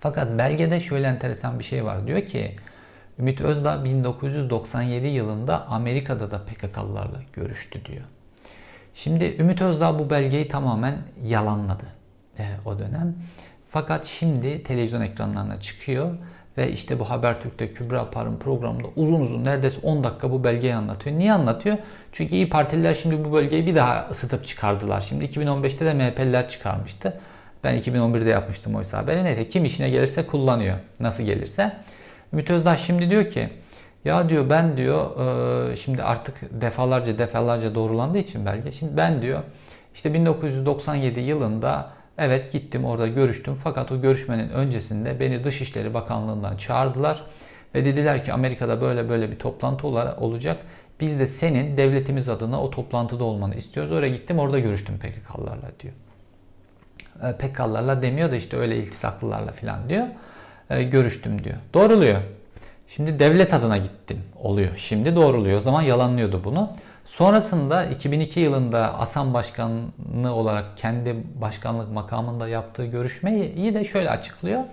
Fakat 0.00 0.38
belgede 0.38 0.80
şöyle 0.80 1.06
enteresan 1.06 1.58
bir 1.58 1.64
şey 1.64 1.84
var. 1.84 2.06
Diyor 2.06 2.22
ki 2.22 2.56
Ümit 3.18 3.40
Özdağ 3.40 3.84
1997 3.84 5.06
yılında 5.06 5.66
Amerika'da 5.66 6.30
da 6.30 6.44
PKK'lılarla 6.44 7.20
görüştü 7.32 7.84
diyor. 7.84 8.04
Şimdi 8.94 9.36
Ümit 9.38 9.62
Özdağ 9.62 9.98
bu 9.98 10.10
belgeyi 10.10 10.48
tamamen 10.48 10.98
yalanladı 11.24 11.84
e, 12.38 12.44
o 12.64 12.78
dönem. 12.78 13.14
Fakat 13.70 14.06
şimdi 14.06 14.62
televizyon 14.62 15.00
ekranlarına 15.00 15.60
çıkıyor 15.60 16.14
ve 16.58 16.72
işte 16.72 16.98
bu 16.98 17.10
Habertürk'te 17.10 17.72
Kübra 17.72 18.10
Par'ın 18.10 18.36
programında 18.36 18.88
uzun 18.96 19.20
uzun 19.20 19.44
neredeyse 19.44 19.78
10 19.82 20.04
dakika 20.04 20.30
bu 20.30 20.44
belgeyi 20.44 20.74
anlatıyor. 20.74 21.18
Niye 21.18 21.32
anlatıyor? 21.32 21.76
Çünkü 22.12 22.34
İyi 22.34 22.48
Partililer 22.48 22.94
şimdi 22.94 23.24
bu 23.24 23.32
bölgeyi 23.32 23.66
bir 23.66 23.74
daha 23.74 24.08
ısıtıp 24.10 24.46
çıkardılar. 24.46 25.00
Şimdi 25.00 25.24
2015'te 25.24 25.86
de 25.86 25.94
MHP'liler 25.94 26.48
çıkarmıştı. 26.48 27.20
Ben 27.64 27.80
2011'de 27.80 28.30
yapmıştım 28.30 28.74
oysa 28.74 28.98
haberi. 28.98 29.24
Neyse 29.24 29.48
kim 29.48 29.64
işine 29.64 29.90
gelirse 29.90 30.26
kullanıyor. 30.26 30.76
Nasıl 31.00 31.22
gelirse. 31.22 31.72
Ümit 32.32 32.50
Özdağ 32.50 32.76
şimdi 32.76 33.10
diyor 33.10 33.30
ki 33.30 33.48
ya 34.04 34.28
diyor 34.28 34.50
ben 34.50 34.76
diyor 34.76 35.20
e, 35.72 35.76
şimdi 35.76 36.02
artık 36.02 36.60
defalarca 36.60 37.18
defalarca 37.18 37.74
doğrulandığı 37.74 38.18
için 38.18 38.46
belge. 38.46 38.72
Şimdi 38.72 38.96
ben 38.96 39.22
diyor 39.22 39.42
işte 39.94 40.14
1997 40.14 41.20
yılında 41.20 41.90
evet 42.18 42.52
gittim 42.52 42.84
orada 42.84 43.06
görüştüm 43.06 43.54
fakat 43.64 43.92
o 43.92 44.00
görüşmenin 44.00 44.48
öncesinde 44.48 45.20
beni 45.20 45.44
Dışişleri 45.44 45.94
Bakanlığı'ndan 45.94 46.56
çağırdılar 46.56 47.22
ve 47.74 47.84
dediler 47.84 48.24
ki 48.24 48.32
Amerika'da 48.32 48.80
böyle 48.80 49.08
böyle 49.08 49.30
bir 49.30 49.38
toplantı 49.38 49.86
olacak. 49.86 50.56
Biz 51.00 51.18
de 51.18 51.26
senin 51.26 51.76
devletimiz 51.76 52.28
adına 52.28 52.62
o 52.62 52.70
toplantıda 52.70 53.24
olmanı 53.24 53.54
istiyoruz. 53.54 53.92
Oraya 53.92 54.08
gittim 54.08 54.38
orada 54.38 54.58
görüştüm 54.58 54.98
PKK'larla 54.98 55.70
diyor. 55.80 55.94
E, 57.22 57.32
PKK'larla 57.32 58.02
demiyor 58.02 58.30
da 58.30 58.36
işte 58.36 58.56
öyle 58.56 58.76
iltisaklılarla 58.76 59.52
falan 59.52 59.88
diyor. 59.88 60.06
E, 60.70 60.82
görüştüm 60.82 61.44
diyor. 61.44 61.56
Doğruluyor. 61.74 62.20
Şimdi 62.88 63.18
devlet 63.18 63.54
adına 63.54 63.78
gittim 63.78 64.18
oluyor. 64.36 64.70
Şimdi 64.76 65.16
doğruluyor. 65.16 65.58
O 65.58 65.60
zaman 65.60 65.82
yalanlıyordu 65.82 66.44
bunu. 66.44 66.70
Sonrasında 67.08 67.84
2002 67.84 68.40
yılında 68.40 68.98
ASAM 68.98 69.34
Başkanı 69.34 70.34
olarak 70.34 70.76
kendi 70.76 71.16
başkanlık 71.40 71.92
makamında 71.92 72.48
yaptığı 72.48 72.84
görüşmeyi 72.84 73.54
iyi 73.54 73.74
de 73.74 73.84
şöyle 73.84 74.10
açıklıyor. 74.10 74.64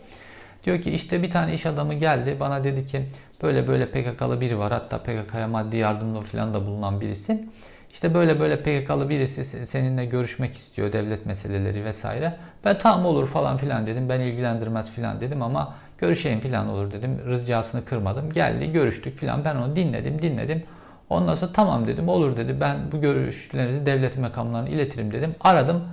Diyor 0.64 0.82
ki 0.82 0.92
işte 0.92 1.24
bir 1.24 1.32
tane 1.32 1.54
iş 1.54 1.66
adamı 1.66 1.94
geldi 1.94 2.38
bana 2.40 2.64
dedi 2.64 2.86
ki 2.86 3.06
böyle 3.44 3.68
böyle 3.68 3.86
PKK'lı 3.92 4.42
biri 4.42 4.60
var 4.60 4.72
hatta 4.72 4.98
PKK'ya 4.98 5.48
maddi 5.48 5.78
yardımda 5.78 6.22
falan 6.22 6.54
da 6.54 6.66
bulunan 6.66 7.02
birisi. 7.02 7.46
İşte 7.94 8.14
böyle 8.14 8.40
böyle 8.40 8.58
PKK'lı 8.58 9.10
birisi 9.10 9.66
seninle 9.66 10.06
görüşmek 10.06 10.56
istiyor 10.56 10.94
devlet 10.94 11.26
meseleleri 11.26 11.86
vesaire. 11.86 12.34
Ben 12.66 12.78
tamam 12.78 13.06
olur 13.06 13.28
falan 13.28 13.58
filan 13.58 13.88
dedim. 13.88 14.10
Ben 14.10 14.20
ilgilendirmez 14.20 14.92
filan 14.92 15.22
dedim 15.22 15.42
ama 15.42 15.76
görüşeyim 15.98 16.40
filan 16.40 16.68
olur 16.70 16.92
dedim. 16.92 17.22
Rızcasını 17.26 17.86
kırmadım. 17.86 18.32
Geldi 18.32 18.72
görüştük 18.72 19.18
filan. 19.20 19.46
Ben 19.46 19.56
onu 19.56 19.76
dinledim 19.76 20.22
dinledim. 20.22 20.64
Ondan 21.10 21.36
sonra 21.36 21.52
tamam 21.54 21.88
dedim 21.88 22.10
olur 22.10 22.38
dedi. 22.38 22.60
Ben 22.62 22.92
bu 22.92 23.02
görüşlerinizi 23.02 23.86
devlet 23.86 24.18
makamlarına 24.18 24.70
iletirim 24.70 25.12
dedim. 25.12 25.36
Aradım. 25.40 25.84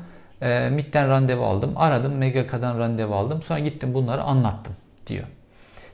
E, 0.43 0.69
MİT'ten 0.69 1.09
randevu 1.09 1.45
aldım. 1.45 1.73
Aradım. 1.77 2.13
MGK'dan 2.13 2.79
randevu 2.79 3.15
aldım. 3.15 3.43
Sonra 3.43 3.59
gittim 3.59 3.95
bunları 3.95 4.23
anlattım 4.23 4.77
diyor. 5.07 5.25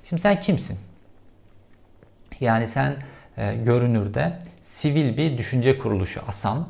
Şimdi 0.05 0.23
sen 0.23 0.41
kimsin? 0.41 0.79
Yani 2.41 2.67
sen 2.67 2.97
e, 3.37 3.55
görünürde 3.55 4.39
sivil 4.65 5.17
bir 5.17 5.39
düşünce 5.39 5.79
kuruluşu 5.79 6.21
ASAM, 6.29 6.69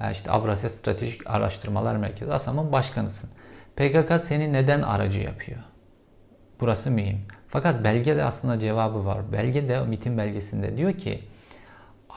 e, 0.00 0.12
işte 0.12 0.30
Avrasya 0.30 0.70
Stratejik 0.70 1.30
Araştırmalar 1.30 1.96
Merkezi 1.96 2.32
ASAM'ın 2.32 2.72
başkanısın. 2.72 3.30
PKK 3.76 4.20
seni 4.26 4.52
neden 4.52 4.82
aracı 4.82 5.20
yapıyor? 5.20 5.58
Burası 6.60 6.90
mühim. 6.90 7.18
Fakat 7.48 7.84
belgede 7.84 8.24
aslında 8.24 8.58
cevabı 8.58 9.06
var. 9.06 9.32
Belgede 9.32 9.80
MIT'in 9.80 10.18
belgesinde 10.18 10.76
diyor 10.76 10.92
ki 10.92 11.20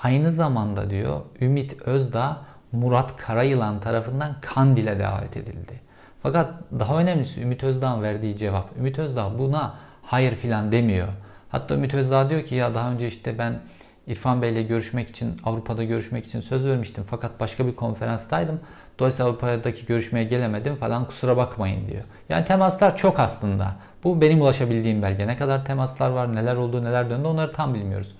aynı 0.03 0.31
zamanda 0.31 0.89
diyor 0.89 1.21
Ümit 1.41 1.81
Özdağ 1.81 2.37
Murat 2.71 3.17
Karayılan 3.17 3.79
tarafından 3.79 4.35
Kandil'e 4.41 4.99
davet 4.99 5.37
edildi. 5.37 5.79
Fakat 6.23 6.53
daha 6.79 6.99
önemlisi 6.99 7.41
Ümit 7.41 7.63
Özdağ'ın 7.63 8.03
verdiği 8.03 8.37
cevap. 8.37 8.77
Ümit 8.77 8.99
Özdağ 8.99 9.39
buna 9.39 9.73
hayır 10.03 10.35
filan 10.35 10.71
demiyor. 10.71 11.07
Hatta 11.49 11.75
Ümit 11.75 11.93
Özdağ 11.93 12.29
diyor 12.29 12.43
ki 12.43 12.55
ya 12.55 12.75
daha 12.75 12.91
önce 12.91 13.07
işte 13.07 13.37
ben 13.37 13.59
İrfan 14.07 14.41
Bey 14.41 14.51
ile 14.51 14.63
görüşmek 14.63 15.09
için 15.09 15.37
Avrupa'da 15.43 15.83
görüşmek 15.83 16.25
için 16.25 16.41
söz 16.41 16.65
vermiştim. 16.65 17.03
Fakat 17.09 17.39
başka 17.39 17.67
bir 17.67 17.75
konferanstaydım. 17.75 18.59
Dolayısıyla 18.99 19.31
Avrupa'daki 19.31 19.85
görüşmeye 19.85 20.25
gelemedim 20.25 20.75
falan 20.75 21.05
kusura 21.05 21.37
bakmayın 21.37 21.87
diyor. 21.87 22.03
Yani 22.29 22.45
temaslar 22.45 22.97
çok 22.97 23.19
aslında. 23.19 23.75
Bu 24.03 24.21
benim 24.21 24.41
ulaşabildiğim 24.41 25.01
belge. 25.01 25.27
Ne 25.27 25.37
kadar 25.37 25.65
temaslar 25.65 26.09
var, 26.09 26.35
neler 26.35 26.55
oldu, 26.55 26.83
neler 26.83 27.09
döndü 27.09 27.27
onları 27.27 27.53
tam 27.53 27.73
bilmiyoruz. 27.73 28.15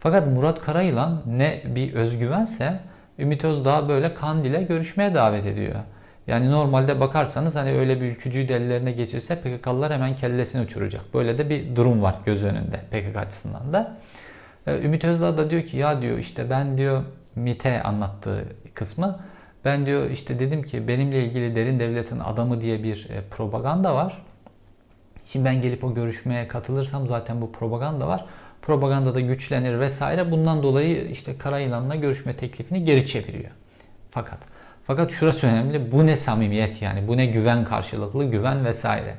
Fakat 0.00 0.26
Murat 0.26 0.60
Karayılan 0.60 1.22
ne 1.26 1.62
bir 1.64 1.94
özgüvense 1.94 2.80
Ümit 3.18 3.44
Özdağ 3.44 3.88
böyle 3.88 4.14
Kandil'e 4.14 4.62
görüşmeye 4.62 5.14
davet 5.14 5.46
ediyor. 5.46 5.74
Yani 6.26 6.50
normalde 6.50 7.00
bakarsanız 7.00 7.54
hani 7.54 7.72
öyle 7.72 8.00
bir 8.00 8.06
ülkücüyü 8.06 8.48
de 8.48 8.56
ellerine 8.56 8.92
geçirse 8.92 9.36
PKK'lılar 9.36 9.92
hemen 9.92 10.16
kellesini 10.16 10.62
uçuracak. 10.62 11.14
Böyle 11.14 11.38
de 11.38 11.50
bir 11.50 11.76
durum 11.76 12.02
var 12.02 12.14
göz 12.26 12.44
önünde 12.44 12.80
PKK 12.90 13.16
açısından 13.16 13.72
da. 13.72 13.96
Ee, 14.66 14.78
Ümit 14.82 15.04
Özdağ 15.04 15.38
da 15.38 15.50
diyor 15.50 15.62
ki 15.62 15.76
ya 15.76 16.02
diyor 16.02 16.18
işte 16.18 16.50
ben 16.50 16.78
diyor 16.78 17.02
MIT'e 17.36 17.82
anlattığı 17.82 18.44
kısmı 18.74 19.20
ben 19.64 19.86
diyor 19.86 20.10
işte 20.10 20.38
dedim 20.38 20.62
ki 20.62 20.88
benimle 20.88 21.24
ilgili 21.24 21.56
derin 21.56 21.80
devletin 21.80 22.18
adamı 22.18 22.60
diye 22.60 22.82
bir 22.82 23.10
e, 23.10 23.20
propaganda 23.30 23.94
var. 23.94 24.22
Şimdi 25.24 25.44
ben 25.44 25.62
gelip 25.62 25.84
o 25.84 25.94
görüşmeye 25.94 26.48
katılırsam 26.48 27.08
zaten 27.08 27.40
bu 27.40 27.52
propaganda 27.52 28.08
var. 28.08 28.24
Propaganda 28.62 29.14
da 29.14 29.20
güçlenir 29.20 29.80
vesaire. 29.80 30.30
Bundan 30.30 30.62
dolayı 30.62 31.08
işte 31.08 31.38
Karayılan'la 31.38 31.94
görüşme 31.94 32.36
teklifini 32.36 32.84
geri 32.84 33.06
çeviriyor. 33.06 33.50
Fakat 34.10 34.38
fakat 34.86 35.10
şurası 35.10 35.46
önemli. 35.46 35.92
Bu 35.92 36.06
ne 36.06 36.16
samimiyet 36.16 36.82
yani. 36.82 37.08
Bu 37.08 37.16
ne 37.16 37.26
güven 37.26 37.64
karşılıklı 37.64 38.24
güven 38.24 38.64
vesaire. 38.64 39.14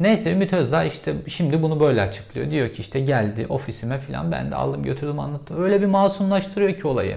Neyse 0.00 0.32
Ümit 0.32 0.52
Özdağ 0.52 0.84
işte 0.84 1.14
şimdi 1.26 1.62
bunu 1.62 1.80
böyle 1.80 2.02
açıklıyor. 2.02 2.50
Diyor 2.50 2.72
ki 2.72 2.80
işte 2.80 3.00
geldi 3.00 3.46
ofisime 3.48 3.98
filan 3.98 4.32
ben 4.32 4.50
de 4.50 4.56
aldım 4.56 4.82
götürdüm 4.82 5.20
anlattım. 5.20 5.62
Öyle 5.62 5.80
bir 5.80 5.86
masumlaştırıyor 5.86 6.74
ki 6.74 6.86
olayı. 6.86 7.16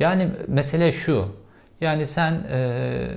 Yani 0.00 0.28
mesele 0.48 0.92
şu. 0.92 1.28
Yani 1.80 2.06
sen 2.06 2.32
e, 2.50 3.08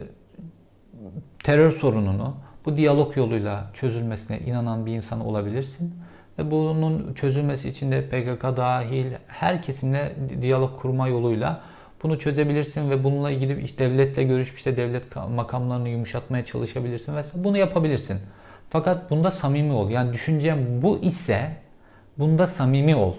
terör 1.43 1.71
sorununu 1.71 2.35
bu 2.65 2.77
diyalog 2.77 3.17
yoluyla 3.17 3.71
çözülmesine 3.73 4.39
inanan 4.39 4.85
bir 4.85 4.91
insan 4.91 5.19
olabilirsin. 5.19 5.93
Ve 6.39 6.51
bunun 6.51 7.13
çözülmesi 7.13 7.69
için 7.69 7.91
de 7.91 8.01
PKK 8.01 8.43
dahil 8.57 9.05
her 9.27 9.61
kesimle 9.61 10.15
diyalog 10.41 10.79
kurma 10.79 11.07
yoluyla 11.07 11.61
bunu 12.03 12.19
çözebilirsin 12.19 12.89
ve 12.89 13.03
bununla 13.03 13.31
ilgili 13.31 13.61
işte 13.61 13.85
devletle 13.85 14.23
görüşüp 14.23 14.57
işte 14.57 14.77
devlet 14.77 15.15
makamlarını 15.15 15.89
yumuşatmaya 15.89 16.45
çalışabilirsin 16.45 17.15
vesaire. 17.15 17.43
Bunu 17.43 17.57
yapabilirsin. 17.57 18.19
Fakat 18.69 19.11
bunda 19.11 19.31
samimi 19.31 19.73
ol. 19.73 19.89
Yani 19.89 20.13
düşüncem 20.13 20.81
bu 20.81 20.99
ise 20.99 21.51
bunda 22.17 22.47
samimi 22.47 22.95
ol. 22.95 23.13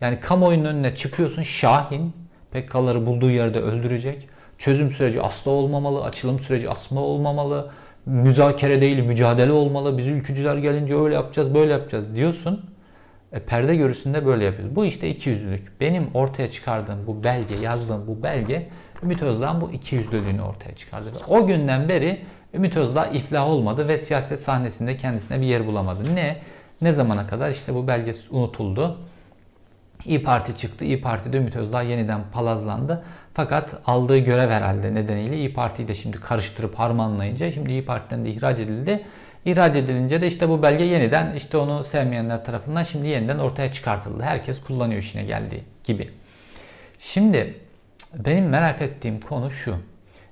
Yani 0.00 0.20
kamuoyunun 0.20 0.64
önüne 0.64 0.94
çıkıyorsun 0.94 1.42
Şahin 1.42 2.12
PKK'ları 2.52 3.06
bulduğu 3.06 3.30
yerde 3.30 3.60
öldürecek. 3.60 4.28
Çözüm 4.58 4.90
süreci 4.90 5.22
asla 5.22 5.50
olmamalı, 5.50 6.04
açılım 6.04 6.40
süreci 6.40 6.70
asla 6.70 7.00
olmamalı. 7.00 7.70
Müzakere 8.06 8.80
değil, 8.80 8.98
mücadele 8.98 9.52
olmalı. 9.52 9.98
Biz 9.98 10.06
ülkücüler 10.06 10.56
gelince 10.56 10.96
öyle 10.96 11.14
yapacağız, 11.14 11.54
böyle 11.54 11.72
yapacağız 11.72 12.14
diyorsun. 12.14 12.70
E, 13.32 13.40
perde 13.40 13.76
görüsünde 13.76 14.26
böyle 14.26 14.44
yapıyoruz. 14.44 14.76
Bu 14.76 14.84
işte 14.84 15.10
iki 15.10 15.30
yüzlülük. 15.30 15.80
Benim 15.80 16.08
ortaya 16.14 16.50
çıkardığım 16.50 17.06
bu 17.06 17.24
belge, 17.24 17.54
yazdığım 17.62 18.06
bu 18.06 18.22
belge 18.22 18.68
Ümit 19.02 19.22
Özdağ'ın 19.22 19.60
bu 19.60 19.70
iki 19.72 19.96
yüzlülüğünü 19.96 20.42
ortaya 20.42 20.76
çıkardı. 20.76 21.06
O 21.28 21.46
günden 21.46 21.88
beri 21.88 22.20
Ümit 22.54 22.76
Özdağ 22.76 23.06
iflah 23.06 23.46
olmadı 23.48 23.88
ve 23.88 23.98
siyaset 23.98 24.40
sahnesinde 24.40 24.96
kendisine 24.96 25.40
bir 25.40 25.46
yer 25.46 25.66
bulamadı. 25.66 26.14
Ne? 26.14 26.36
Ne 26.80 26.92
zamana 26.92 27.26
kadar? 27.26 27.50
işte 27.50 27.74
bu 27.74 27.86
belge 27.86 28.12
unutuldu. 28.30 28.98
İyi 30.04 30.22
Parti 30.22 30.56
çıktı. 30.56 30.84
İyi 30.84 31.00
Parti'de 31.00 31.36
Ümit 31.36 31.56
Özdağ 31.56 31.82
yeniden 31.82 32.20
palazlandı. 32.32 33.04
Fakat 33.36 33.74
aldığı 33.86 34.18
görev 34.18 34.50
herhalde 34.50 34.94
nedeniyle 34.94 35.36
İyi 35.36 35.54
Parti'yi 35.54 35.88
de 35.88 35.94
şimdi 35.94 36.20
karıştırıp 36.20 36.74
harmanlayınca 36.74 37.52
şimdi 37.52 37.70
İyi 37.70 37.84
Parti'den 37.84 38.24
de 38.24 38.30
ihraç 38.30 38.58
edildi. 38.58 39.04
İhraç 39.44 39.76
edilince 39.76 40.20
de 40.20 40.26
işte 40.26 40.48
bu 40.48 40.62
belge 40.62 40.84
yeniden 40.84 41.34
işte 41.34 41.56
onu 41.56 41.84
sevmeyenler 41.84 42.44
tarafından 42.44 42.82
şimdi 42.82 43.08
yeniden 43.08 43.38
ortaya 43.38 43.72
çıkartıldı. 43.72 44.22
Herkes 44.22 44.60
kullanıyor 44.60 45.00
işine 45.00 45.24
geldiği 45.24 45.62
gibi. 45.84 46.10
Şimdi 46.98 47.54
benim 48.14 48.48
merak 48.48 48.82
ettiğim 48.82 49.20
konu 49.20 49.50
şu. 49.50 49.76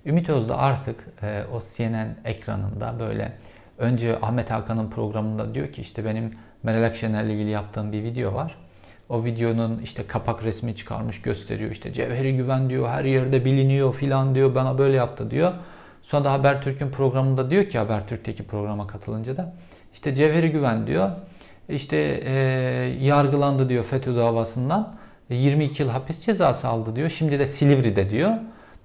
Ümit 0.07 0.29
Özdağ 0.29 0.57
artık 0.57 1.09
e, 1.23 1.43
o 1.55 1.61
CNN 1.77 2.17
ekranında 2.25 2.99
böyle 2.99 3.33
önce 3.79 4.19
Ahmet 4.23 4.51
Hakan'ın 4.51 4.91
programında 4.91 5.55
diyor 5.55 5.73
ki 5.73 5.81
işte 5.81 6.05
benim 6.05 6.35
Meral 6.63 6.85
Akşener'le 6.85 7.29
ilgili 7.29 7.51
yaptığım 7.51 7.93
bir 7.93 8.03
video 8.03 8.35
var. 8.35 8.64
O 9.15 9.25
videonun 9.25 9.81
işte 9.85 10.07
kapak 10.07 10.45
resmi 10.45 10.77
çıkarmış 10.77 11.23
gösteriyor. 11.23 11.71
İşte 11.71 11.93
Cevheri 11.93 12.37
Güven 12.37 12.71
diyor 12.71 12.89
her 12.89 13.05
yerde 13.05 13.45
biliniyor 13.45 13.95
filan 13.95 14.35
diyor 14.35 14.55
bana 14.55 14.79
böyle 14.79 14.97
yaptı 14.97 15.31
diyor. 15.31 15.53
Sonra 16.03 16.25
da 16.25 16.33
Habertürk'ün 16.33 16.91
programında 16.91 17.51
diyor 17.51 17.65
ki 17.65 17.79
Habertürk'teki 17.79 18.43
programa 18.43 18.87
katılınca 18.87 19.37
da 19.37 19.55
işte 19.93 20.15
Cevheri 20.15 20.51
Güven 20.51 20.87
diyor 20.87 21.11
işte 21.69 21.97
e, 22.25 22.33
yargılandı 23.01 23.69
diyor 23.69 23.85
FETÖ 23.85 24.17
davasından 24.17 24.95
22 25.31 25.83
yıl 25.83 25.91
hapis 25.91 26.21
cezası 26.21 26.69
aldı 26.69 26.97
diyor. 26.97 27.09
Şimdi 27.09 27.39
de 27.39 27.47
Silivri'de 27.47 28.11
diyor. 28.11 28.31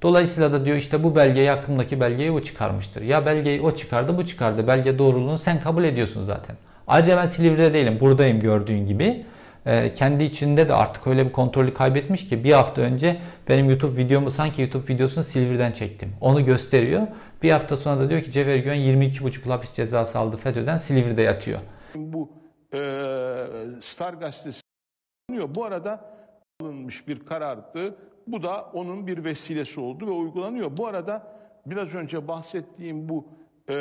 Dolayısıyla 0.01 0.53
da 0.53 0.65
diyor 0.65 0.77
işte 0.77 1.03
bu 1.03 1.15
belge 1.15 1.41
yakındaki 1.41 1.99
belgeyi 1.99 2.31
o 2.31 2.41
çıkarmıştır. 2.41 3.01
Ya 3.01 3.25
belgeyi 3.25 3.61
o 3.61 3.71
çıkardı 3.71 4.17
bu 4.17 4.25
çıkardı. 4.25 4.67
Belge 4.67 4.97
doğruluğunu 4.97 5.37
sen 5.37 5.61
kabul 5.61 5.83
ediyorsun 5.83 6.23
zaten. 6.23 6.55
Ayrıca 6.87 7.17
ben 7.17 7.25
Silivri'de 7.25 7.73
değilim. 7.73 7.97
Buradayım 7.99 8.39
gördüğün 8.39 8.87
gibi. 8.87 9.25
Ee, 9.65 9.93
kendi 9.93 10.23
içinde 10.23 10.67
de 10.67 10.73
artık 10.73 11.07
öyle 11.07 11.25
bir 11.25 11.31
kontrolü 11.31 11.73
kaybetmiş 11.73 12.27
ki 12.29 12.43
bir 12.43 12.53
hafta 12.53 12.81
önce 12.81 13.21
benim 13.49 13.69
YouTube 13.69 13.97
videomu 13.97 14.31
sanki 14.31 14.61
YouTube 14.61 14.93
videosunu 14.93 15.23
Silivri'den 15.23 15.71
çektim. 15.71 16.13
Onu 16.21 16.45
gösteriyor. 16.45 17.07
Bir 17.43 17.51
hafta 17.51 17.77
sonra 17.77 17.99
da 17.99 18.09
diyor 18.09 18.21
ki 18.21 18.31
Cevher 18.31 18.57
Güven 18.57 18.77
22,5 18.77 19.45
yıl 19.45 19.51
hapis 19.51 19.73
cezası 19.73 20.19
aldı 20.19 20.37
FETÖ'den 20.37 20.77
Silivri'de 20.77 21.21
yatıyor. 21.21 21.59
Bu 21.95 22.29
e, 22.73 22.79
Star 23.81 24.13
gazetesi 24.13 24.61
bu 25.55 25.65
arada 25.65 26.01
alınmış 26.61 27.07
bir 27.07 27.25
karardı. 27.25 27.95
Bu 28.27 28.43
da 28.43 28.61
onun 28.73 29.07
bir 29.07 29.23
vesilesi 29.23 29.79
oldu 29.79 30.07
ve 30.07 30.11
uygulanıyor. 30.11 30.77
Bu 30.77 30.87
arada 30.87 31.27
biraz 31.65 31.95
önce 31.95 32.27
bahsettiğim 32.27 33.09
bu 33.09 33.27
e, 33.69 33.75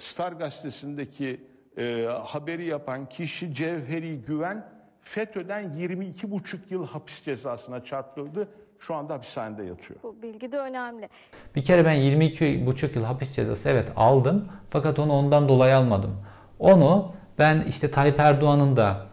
Star 0.00 0.32
gazetesindeki 0.32 1.40
e, 1.78 2.08
haberi 2.24 2.64
yapan 2.64 3.08
kişi 3.08 3.54
Cevheri 3.54 4.22
Güven 4.22 4.71
FETÖ'den 5.02 5.64
22,5 5.64 6.58
yıl 6.70 6.86
hapis 6.86 7.24
cezasına 7.24 7.84
çarptırıldı. 7.84 8.48
Şu 8.78 8.94
anda 8.94 9.14
hapishanede 9.14 9.62
yatıyor. 9.62 10.00
Bu 10.02 10.22
bilgi 10.22 10.52
de 10.52 10.58
önemli. 10.58 11.08
Bir 11.56 11.64
kere 11.64 11.84
ben 11.84 11.96
22,5 11.96 12.94
yıl 12.94 13.04
hapis 13.04 13.32
cezası 13.32 13.68
evet 13.68 13.92
aldım. 13.96 14.48
Fakat 14.70 14.98
onu 14.98 15.12
ondan 15.12 15.48
dolayı 15.48 15.76
almadım. 15.76 16.16
Onu 16.58 17.12
ben 17.38 17.64
işte 17.68 17.90
Tayyip 17.90 18.20
Erdoğan'ın 18.20 18.76
da 18.76 19.06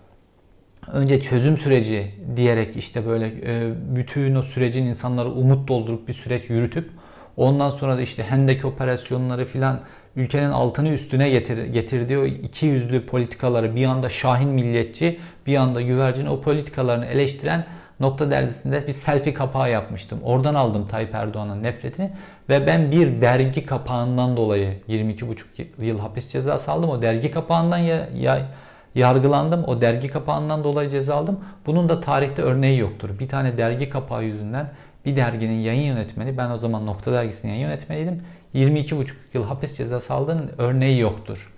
önce 0.88 1.22
çözüm 1.22 1.58
süreci 1.58 2.16
diyerek 2.36 2.78
işte 2.78 3.06
böyle 3.06 3.28
e, 3.44 3.74
bütün 3.96 4.36
o 4.36 4.42
sürecin 4.42 4.86
insanları 4.86 5.30
umut 5.30 5.68
doldurup 5.68 6.08
bir 6.08 6.14
süreç 6.14 6.50
yürütüp 6.50 6.90
ondan 7.38 7.70
sonra 7.70 7.98
da 7.98 8.02
işte 8.02 8.24
Hendek 8.24 8.66
operasyonları 8.66 9.46
filan 9.46 9.80
ülkenin 10.20 10.50
altını 10.50 10.90
üstüne 10.90 11.30
getir, 11.30 11.66
getirdiği 11.66 12.18
o 12.18 12.26
iki 12.26 12.66
yüzlü 12.66 13.06
politikaları 13.06 13.76
bir 13.76 13.86
anda 13.86 14.10
Şahin 14.10 14.50
milliyetçi 14.50 15.20
bir 15.48 15.56
anda 15.56 15.82
güvercin 15.82 16.26
o 16.26 16.42
politikalarını 16.42 17.06
eleştiren 17.06 17.66
Nokta 18.00 18.32
dergisinde 18.32 18.88
bir 18.88 18.94
selfie 18.94 19.34
kapağı 19.34 19.72
yapmıştım. 19.72 20.20
Oradan 20.24 20.56
aldım 20.56 20.88
Tayyip 20.88 21.16
Erdoğan'ın 21.16 21.64
nefretini 21.64 22.12
ve 22.50 22.68
ben 22.68 22.92
bir 22.92 23.22
dergi 23.22 23.66
kapağından 23.66 24.38
dolayı 24.38 24.74
22,5 24.90 25.86
yıl 25.86 26.00
hapis 26.00 26.30
cezası 26.30 26.72
aldım. 26.72 26.90
O 26.90 27.02
dergi 27.02 27.32
kapağından 27.32 27.78
ya, 27.78 28.10
ya 28.16 28.48
yargılandım. 28.96 29.64
O 29.64 29.82
dergi 29.82 30.08
kapağından 30.08 30.64
dolayı 30.64 30.90
ceza 30.90 31.16
aldım. 31.16 31.40
Bunun 31.66 31.90
da 31.90 32.02
tarihte 32.02 32.42
örneği 32.42 32.80
yoktur. 32.80 33.20
Bir 33.20 33.30
tane 33.30 33.58
dergi 33.58 33.90
kapağı 33.90 34.24
yüzünden 34.24 34.70
bir 35.06 35.16
derginin 35.16 35.60
yayın 35.60 35.82
yönetmeni, 35.82 36.38
ben 36.38 36.50
o 36.50 36.58
zaman 36.58 36.86
Nokta 36.86 37.12
Dergisi'nin 37.14 37.52
yayın 37.52 37.68
yönetmeniydim. 37.68 38.18
22,5 38.56 39.12
yıl 39.34 39.44
hapis 39.44 39.78
cezası 39.78 40.14
aldığının 40.14 40.52
örneği 40.58 41.00
yoktur. 41.00 41.54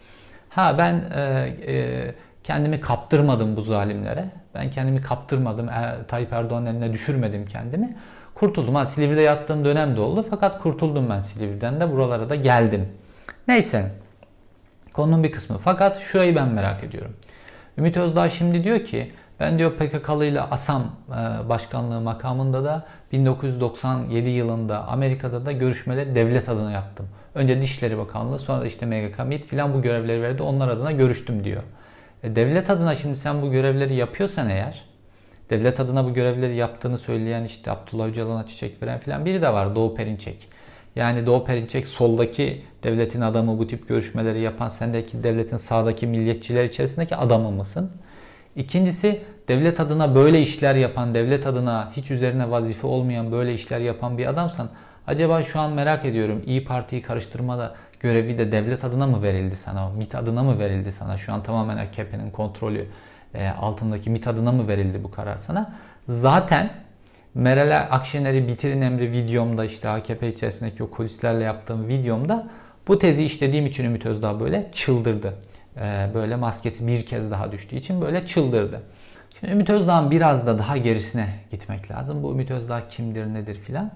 Ha 0.49 0.77
ben 0.77 1.03
e, 1.15 1.21
e, 1.67 2.15
kendimi 2.43 2.81
kaptırmadım 2.81 3.55
bu 3.55 3.61
zalimlere. 3.61 4.25
Ben 4.55 4.69
kendimi 4.69 5.01
kaptırmadım. 5.01 5.69
E, 5.69 5.95
Tayyip 6.07 6.33
Erdoğan'ın 6.33 6.65
eline 6.65 6.93
düşürmedim 6.93 7.45
kendimi. 7.45 7.97
Kurtuldum. 8.35 8.75
Ha 8.75 8.85
Silivri'de 8.85 9.21
yattığım 9.21 9.65
dönem 9.65 9.95
de 9.95 10.01
oldu. 10.01 10.25
Fakat 10.29 10.61
kurtuldum 10.61 11.09
ben 11.09 11.19
Silivri'den 11.19 11.79
de. 11.79 11.91
Buralara 11.91 12.29
da 12.29 12.35
geldim. 12.35 12.87
Neyse. 13.47 13.91
Konunun 14.93 15.23
bir 15.23 15.31
kısmı. 15.31 15.57
Fakat 15.63 15.99
şurayı 15.99 16.35
ben 16.35 16.47
merak 16.47 16.83
ediyorum. 16.83 17.13
Ümit 17.77 17.97
Özdağ 17.97 18.29
şimdi 18.29 18.63
diyor 18.63 18.83
ki 18.83 19.11
ben 19.39 19.57
diyor 19.57 19.71
PKK'lı 19.71 20.25
ile 20.25 20.41
ASAM 20.41 20.83
e, 21.09 21.49
başkanlığı 21.49 22.01
makamında 22.01 22.63
da 22.63 22.85
1997 23.11 24.29
yılında 24.29 24.87
Amerika'da 24.87 25.45
da 25.45 25.51
görüşmeleri 25.51 26.15
devlet 26.15 26.49
adına 26.49 26.71
yaptım. 26.71 27.07
Önce 27.35 27.61
Dışişleri 27.61 27.97
Bakanlığı 27.97 28.39
sonra 28.39 28.65
işte 28.65 28.85
MGK, 28.85 29.25
MİT 29.25 29.45
filan 29.45 29.73
bu 29.73 29.81
görevleri 29.81 30.21
verdi. 30.21 30.43
Onlar 30.43 30.69
adına 30.69 30.91
görüştüm 30.91 31.43
diyor. 31.43 31.63
E, 32.23 32.35
devlet 32.35 32.69
adına 32.69 32.95
şimdi 32.95 33.15
sen 33.15 33.41
bu 33.41 33.51
görevleri 33.51 33.95
yapıyorsan 33.95 34.49
eğer 34.49 34.85
devlet 35.49 35.79
adına 35.79 36.05
bu 36.05 36.13
görevleri 36.13 36.55
yaptığını 36.55 36.97
söyleyen 36.97 37.43
işte 37.43 37.71
Abdullah 37.71 38.07
Öcalan'a 38.07 38.47
çiçek 38.47 38.83
veren 38.83 38.99
filan 38.99 39.25
biri 39.25 39.41
de 39.41 39.53
var 39.53 39.75
Doğu 39.75 39.95
Perinçek. 39.95 40.47
Yani 40.95 41.25
Doğu 41.25 41.45
Perinçek 41.45 41.87
soldaki 41.87 42.61
devletin 42.83 43.21
adamı 43.21 43.59
bu 43.59 43.67
tip 43.67 43.87
görüşmeleri 43.87 44.41
yapan 44.41 44.69
sendeki 44.69 45.23
devletin 45.23 45.57
sağdaki 45.57 46.07
milliyetçiler 46.07 46.63
içerisindeki 46.63 47.15
adamı 47.15 47.51
mısın? 47.51 47.91
İkincisi 48.55 49.21
devlet 49.51 49.79
adına 49.79 50.15
böyle 50.15 50.41
işler 50.41 50.75
yapan, 50.75 51.13
devlet 51.13 51.47
adına 51.47 51.91
hiç 51.97 52.11
üzerine 52.11 52.51
vazife 52.51 52.87
olmayan 52.87 53.31
böyle 53.31 53.53
işler 53.53 53.79
yapan 53.79 54.17
bir 54.17 54.25
adamsan 54.25 54.69
acaba 55.07 55.43
şu 55.43 55.59
an 55.59 55.71
merak 55.71 56.05
ediyorum 56.05 56.41
İyi 56.45 56.65
Parti'yi 56.65 57.01
karıştırmada 57.01 57.75
görevi 57.99 58.37
de 58.37 58.51
devlet 58.51 58.83
adına 58.83 59.07
mı 59.07 59.23
verildi 59.23 59.55
sana? 59.55 59.89
MIT 59.89 60.15
adına 60.15 60.43
mı 60.43 60.59
verildi 60.59 60.91
sana? 60.91 61.17
Şu 61.17 61.33
an 61.33 61.43
tamamen 61.43 61.77
AKP'nin 61.77 62.31
kontrolü 62.31 62.87
e, 63.33 63.49
altındaki 63.49 64.09
MIT 64.09 64.27
adına 64.27 64.51
mı 64.51 64.67
verildi 64.67 65.03
bu 65.03 65.11
karar 65.11 65.37
sana? 65.37 65.73
Zaten 66.09 66.69
Meral 67.33 67.87
Akşener'i 67.89 68.47
bitirin 68.47 68.81
emri 68.81 69.11
videomda 69.11 69.65
işte 69.65 69.89
AKP 69.89 70.27
içerisindeki 70.27 70.83
o 70.83 70.89
kulislerle 70.89 71.43
yaptığım 71.43 71.87
videomda 71.87 72.47
bu 72.87 72.99
tezi 72.99 73.23
işlediğim 73.23 73.65
için 73.65 73.85
Ümit 73.85 74.05
Özdağ 74.05 74.39
böyle 74.39 74.69
çıldırdı. 74.73 75.33
E, 75.77 76.09
böyle 76.13 76.35
maskesi 76.35 76.87
bir 76.87 77.05
kez 77.05 77.31
daha 77.31 77.51
düştüğü 77.51 77.75
için 77.75 78.01
böyle 78.01 78.25
çıldırdı. 78.25 78.81
Şimdi 79.41 79.53
Ümit 79.53 79.69
Özdağ'ın 79.69 80.11
biraz 80.11 80.47
da 80.47 80.59
daha 80.59 80.77
gerisine 80.77 81.29
gitmek 81.51 81.91
lazım. 81.91 82.23
Bu 82.23 82.31
Ümit 82.31 82.51
Özdağ 82.51 82.87
kimdir 82.87 83.25
nedir 83.25 83.55
filan. 83.55 83.91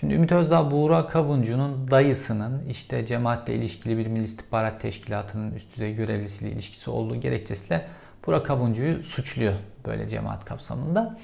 Şimdi 0.00 0.14
Ümit 0.14 0.32
Özdağ 0.32 0.70
Buğra 0.70 1.06
Kavuncu'nun 1.06 1.90
dayısının 1.90 2.62
işte 2.68 3.06
cemaatle 3.06 3.54
ilişkili 3.54 3.98
bir 3.98 4.06
Milli 4.06 4.24
İstihbarat 4.24 4.80
Teşkilatı'nın 4.80 5.54
üst 5.54 5.74
düzey 5.76 5.94
görevlisiyle 5.94 6.52
ilişkisi 6.52 6.90
olduğu 6.90 7.16
gerekçesiyle 7.16 7.86
Buğra 8.26 8.42
Kavuncu'yu 8.42 9.02
suçluyor 9.02 9.54
böyle 9.86 10.08
cemaat 10.08 10.44
kapsamında. 10.44 11.18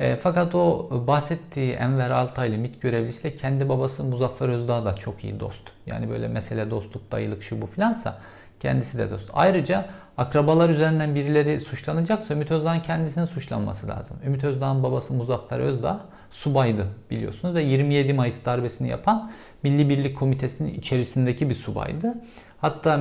E, 0.00 0.16
fakat 0.16 0.54
o 0.54 0.88
bahsettiği 1.06 1.72
Enver 1.72 2.10
Altaylı 2.10 2.58
MİT 2.58 2.82
görevlisiyle 2.82 3.36
kendi 3.36 3.68
babası 3.68 4.04
Muzaffer 4.04 4.48
Özdağ 4.48 4.84
da 4.84 4.94
çok 4.94 5.24
iyi 5.24 5.40
dost. 5.40 5.62
Yani 5.86 6.10
böyle 6.10 6.28
mesele 6.28 6.70
dostluk, 6.70 7.12
dayılık 7.12 7.42
şu 7.42 7.62
bu 7.62 7.66
filansa 7.66 8.18
kendisi 8.60 8.98
de 8.98 9.10
dost. 9.10 9.30
Ayrıca 9.32 9.86
akrabalar 10.18 10.70
üzerinden 10.70 11.14
birileri 11.14 11.60
suçlanacaksa 11.60 12.34
Ümit 12.34 12.50
Özdağ'ın 12.50 12.80
kendisinin 12.80 13.24
suçlanması 13.24 13.88
lazım. 13.88 14.16
Ümit 14.26 14.44
Özdağ'ın 14.44 14.82
babası 14.82 15.14
Muzaffer 15.14 15.60
Özdağ 15.60 16.00
subaydı 16.30 16.86
biliyorsunuz 17.10 17.54
ve 17.54 17.62
27 17.62 18.12
Mayıs 18.12 18.44
darbesini 18.44 18.88
yapan 18.88 19.30
Milli 19.62 19.88
Birlik 19.88 20.18
Komitesi'nin 20.18 20.74
içerisindeki 20.74 21.48
bir 21.48 21.54
subaydı. 21.54 22.14
Hatta 22.60 22.96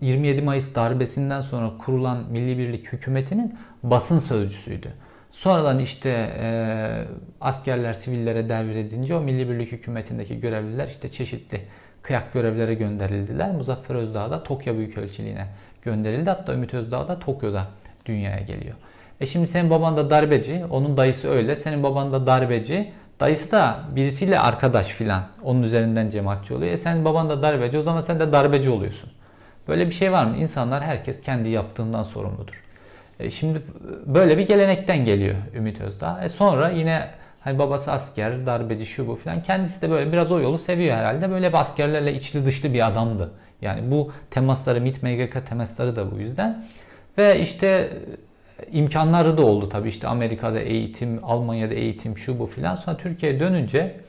27 0.00 0.42
Mayıs 0.42 0.74
darbesinden 0.74 1.40
sonra 1.40 1.72
kurulan 1.78 2.18
Milli 2.30 2.58
Birlik 2.58 2.92
hükümetinin 2.92 3.54
basın 3.82 4.18
sözcüsüydü. 4.18 4.92
Sonradan 5.32 5.78
işte 5.78 6.10
e, 6.40 6.46
askerler 7.40 7.92
sivillere 7.92 8.48
devredince 8.48 9.14
o 9.14 9.20
Milli 9.20 9.50
Birlik 9.50 9.72
hükümetindeki 9.72 10.40
görevliler 10.40 10.88
işte 10.88 11.08
çeşitli 11.08 11.60
kıyak 12.02 12.32
görevlere 12.32 12.74
gönderildiler. 12.74 13.52
Muzaffer 13.52 13.94
Özdağ 13.94 14.30
da 14.30 14.42
Tokyo 14.42 14.76
Büyükelçiliğine 14.76 15.46
gönderildi. 15.84 16.30
Hatta 16.30 16.54
Ümit 16.54 16.74
Özdağ 16.74 17.08
da 17.08 17.18
Tokyo'da 17.18 17.66
dünyaya 18.06 18.40
geliyor. 18.40 18.74
E 19.20 19.26
şimdi 19.26 19.46
senin 19.46 19.70
baban 19.70 19.96
da 19.96 20.10
darbeci, 20.10 20.64
onun 20.70 20.96
dayısı 20.96 21.30
öyle. 21.30 21.56
Senin 21.56 21.82
baban 21.82 22.12
da 22.12 22.26
darbeci, 22.26 22.92
dayısı 23.20 23.52
da 23.52 23.80
birisiyle 23.96 24.38
arkadaş 24.38 24.88
filan. 24.88 25.22
Onun 25.42 25.62
üzerinden 25.62 26.10
cemaatçi 26.10 26.54
oluyor. 26.54 26.72
E 26.72 26.78
senin 26.78 27.04
baban 27.04 27.28
da 27.28 27.42
darbeci, 27.42 27.78
o 27.78 27.82
zaman 27.82 28.00
sen 28.00 28.20
de 28.20 28.32
darbeci 28.32 28.70
oluyorsun. 28.70 29.10
Böyle 29.68 29.86
bir 29.86 29.94
şey 29.94 30.12
var 30.12 30.24
mı? 30.24 30.36
İnsanlar 30.36 30.82
herkes 30.82 31.22
kendi 31.22 31.48
yaptığından 31.48 32.02
sorumludur. 32.02 32.64
E 33.20 33.30
şimdi 33.30 33.62
böyle 34.06 34.38
bir 34.38 34.46
gelenekten 34.46 35.04
geliyor 35.04 35.34
Ümit 35.54 35.80
Özdağ. 35.80 36.20
E 36.24 36.28
sonra 36.28 36.70
yine 36.70 37.10
hani 37.40 37.58
babası 37.58 37.92
asker, 37.92 38.46
darbeci 38.46 38.86
şu 38.86 39.08
bu 39.08 39.16
filan. 39.16 39.42
Kendisi 39.42 39.82
de 39.82 39.90
böyle 39.90 40.12
biraz 40.12 40.32
o 40.32 40.40
yolu 40.40 40.58
seviyor 40.58 40.96
herhalde. 40.96 41.30
Böyle 41.30 41.48
bir 41.48 41.60
askerlerle 41.60 42.14
içli 42.14 42.44
dışlı 42.44 42.74
bir 42.74 42.86
adamdı. 42.86 43.30
Yani 43.62 43.90
bu 43.90 44.12
temasları, 44.30 44.80
MİT, 44.80 45.02
MGK 45.02 45.46
temasları 45.48 45.96
da 45.96 46.10
bu 46.10 46.18
yüzden. 46.18 46.64
Ve 47.18 47.40
işte 47.40 47.98
imkanları 48.72 49.38
da 49.38 49.46
oldu 49.46 49.68
tabii 49.68 49.88
işte 49.88 50.08
Amerika'da 50.08 50.60
eğitim, 50.60 51.20
Almanya'da 51.22 51.74
eğitim, 51.74 52.18
şu 52.18 52.38
bu 52.38 52.46
filan. 52.46 52.76
Sonra 52.76 52.96
Türkiye'ye 52.96 53.40
dönünce 53.40 54.00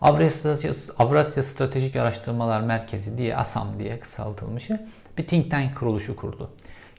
Avrasya, 0.00 0.72
Avrasya 0.98 1.42
Stratejik 1.42 1.96
Araştırmalar 1.96 2.60
Merkezi 2.60 3.18
diye 3.18 3.36
ASAM 3.36 3.78
diye 3.78 4.00
kısaltılmışı 4.00 4.80
bir 5.18 5.26
think 5.26 5.50
tank 5.50 5.76
kuruluşu 5.76 6.16
kurdu. 6.16 6.50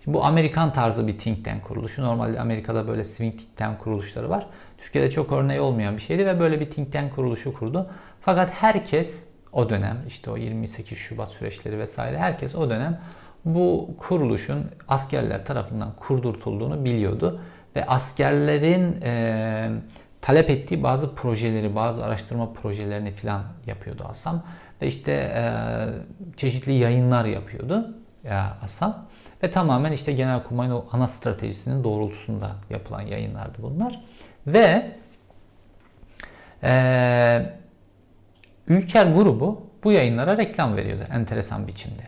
Şimdi 0.04 0.18
bu 0.18 0.26
Amerikan 0.26 0.74
tarzı 0.74 1.08
bir 1.08 1.18
think 1.18 1.46
tank 1.46 1.64
kuruluşu. 1.64 2.02
Normalde 2.02 2.40
Amerika'da 2.40 2.88
böyle 2.88 3.04
swing 3.04 3.38
think 3.38 3.58
tank 3.58 3.80
kuruluşları 3.80 4.30
var. 4.30 4.48
Türkiye'de 4.78 5.12
çok 5.12 5.32
örneği 5.32 5.60
olmayan 5.60 5.98
bir 5.98 6.02
şeydi 6.02 6.26
ve 6.26 6.40
böyle 6.40 6.60
bir 6.60 6.70
think 6.70 6.94
tank 6.94 7.16
kuruluşu 7.16 7.54
kurdu. 7.54 7.90
Fakat 8.22 8.50
herkes 8.50 9.24
o 9.54 9.70
dönem 9.70 9.98
işte 10.08 10.32
o 10.32 10.38
28 10.38 10.98
Şubat 10.98 11.32
süreçleri 11.32 11.80
vesaire 11.80 12.18
herkes 12.18 12.56
o 12.56 12.70
dönem 12.70 13.00
bu 13.46 13.90
kuruluşun 13.98 14.66
askerler 14.88 15.46
tarafından 15.46 15.92
kurdurtulduğunu 16.00 16.86
biliyordu 16.86 17.42
ve 17.76 17.86
askerlerin 17.86 19.02
e, 19.02 19.72
talep 20.22 20.50
ettiği 20.50 20.84
bazı 20.84 21.16
projeleri, 21.16 21.76
bazı 21.76 22.06
araştırma 22.06 22.54
projelerini 22.54 23.12
falan 23.12 23.44
yapıyordu 23.68 24.06
Asam 24.10 24.44
ve 24.82 24.88
işte 24.88 25.12
e, 25.12 25.44
çeşitli 26.38 26.74
yayınlar 26.74 27.26
yapıyordu 27.26 27.96
ya 28.24 28.58
Asam 28.64 29.06
ve 29.44 29.52
tamamen 29.52 29.92
işte 29.92 30.14
Genelkurmay'ın 30.14 30.72
o 30.72 30.86
ana 30.92 31.08
stratejisinin 31.08 31.84
doğrultusunda 31.84 32.52
yapılan 32.70 33.02
yayınlardı 33.02 33.58
bunlar 33.62 34.02
ve 34.48 34.92
e, 36.64 37.61
Ülker 38.68 39.06
grubu 39.06 39.68
bu 39.84 39.92
yayınlara 39.92 40.38
reklam 40.38 40.76
veriyordu 40.76 41.04
enteresan 41.14 41.68
biçimde. 41.68 42.04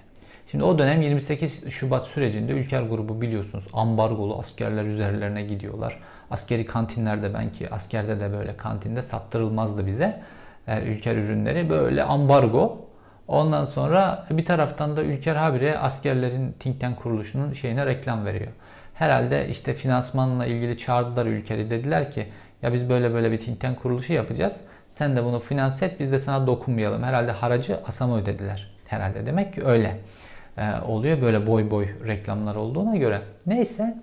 Şimdi 0.51 0.63
o 0.63 0.79
dönem 0.79 1.01
28 1.01 1.69
Şubat 1.69 2.07
sürecinde 2.07 2.51
Ülker 2.51 2.81
grubu 2.81 3.21
biliyorsunuz 3.21 3.63
ambargolu 3.73 4.39
askerler 4.39 4.85
üzerlerine 4.85 5.43
gidiyorlar. 5.43 5.99
Askeri 6.31 6.65
kantinlerde 6.65 7.33
ben 7.33 7.51
ki 7.51 7.69
askerde 7.69 8.19
de 8.19 8.31
böyle 8.31 8.57
kantinde 8.57 9.03
sattırılmazdı 9.03 9.87
bize 9.87 10.21
e, 10.67 10.81
Ülker 10.81 11.15
ürünleri. 11.15 11.69
Böyle 11.69 12.03
ambargo. 12.03 12.79
Ondan 13.27 13.65
sonra 13.65 14.25
bir 14.31 14.45
taraftan 14.45 14.97
da 14.97 15.03
Ülker 15.03 15.35
habire 15.35 15.77
askerlerin 15.77 16.51
think 16.59 16.97
kuruluşunun 17.01 17.53
şeyine 17.53 17.85
reklam 17.85 18.25
veriyor. 18.25 18.51
Herhalde 18.93 19.47
işte 19.49 19.73
finansmanla 19.73 20.45
ilgili 20.45 20.77
çağırdılar 20.77 21.25
Ülker'i 21.25 21.69
dediler 21.69 22.11
ki 22.11 22.27
ya 22.61 22.73
biz 22.73 22.89
böyle 22.89 23.13
böyle 23.13 23.31
bir 23.31 23.37
think 23.37 23.81
kuruluşu 23.81 24.13
yapacağız. 24.13 24.53
Sen 24.97 25.15
de 25.15 25.23
bunu 25.23 25.39
finanse 25.39 25.85
et 25.85 25.99
biz 25.99 26.11
de 26.11 26.19
sana 26.19 26.47
dokunmayalım. 26.47 27.03
Herhalde 27.03 27.31
haracı 27.31 27.79
ASAM'a 27.87 28.17
ödediler. 28.17 28.69
Herhalde 28.87 29.25
demek 29.25 29.53
ki 29.53 29.65
öyle 29.65 29.97
e, 30.57 30.81
oluyor. 30.87 31.21
Böyle 31.21 31.47
boy 31.47 31.71
boy 31.71 31.87
reklamlar 32.07 32.55
olduğuna 32.55 32.95
göre. 32.95 33.21
Neyse. 33.45 33.97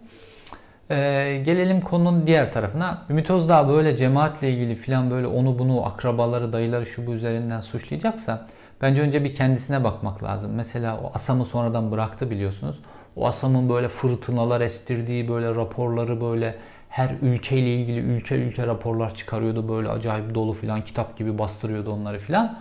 E, 0.90 0.96
gelelim 1.44 1.80
konunun 1.80 2.26
diğer 2.26 2.52
tarafına. 2.52 3.02
Ümit 3.10 3.30
Özdağ 3.30 3.68
böyle 3.68 3.96
cemaatle 3.96 4.50
ilgili 4.50 4.74
filan 4.74 5.10
böyle 5.10 5.26
onu 5.26 5.58
bunu 5.58 5.86
akrabaları 5.86 6.52
dayıları 6.52 6.86
şu 6.86 7.06
bu 7.06 7.12
üzerinden 7.12 7.60
suçlayacaksa 7.60 8.46
bence 8.82 9.00
önce 9.00 9.24
bir 9.24 9.34
kendisine 9.34 9.84
bakmak 9.84 10.22
lazım. 10.22 10.52
Mesela 10.54 11.00
o 11.00 11.10
ASAM'ı 11.14 11.46
sonradan 11.46 11.92
bıraktı 11.92 12.30
biliyorsunuz. 12.30 12.80
O 13.16 13.26
ASAM'ın 13.26 13.68
böyle 13.68 13.88
fırtınalar 13.88 14.60
estirdiği 14.60 15.28
böyle 15.28 15.54
raporları 15.54 16.20
böyle 16.20 16.54
her 16.90 17.10
ülkeyle 17.22 17.74
ilgili 17.74 18.00
ülke 18.00 18.34
ülke 18.34 18.66
raporlar 18.66 19.14
çıkarıyordu 19.14 19.68
böyle 19.68 19.88
acayip 19.88 20.34
dolu 20.34 20.52
filan 20.52 20.84
kitap 20.84 21.16
gibi 21.16 21.38
bastırıyordu 21.38 21.92
onları 21.92 22.18
filan. 22.18 22.58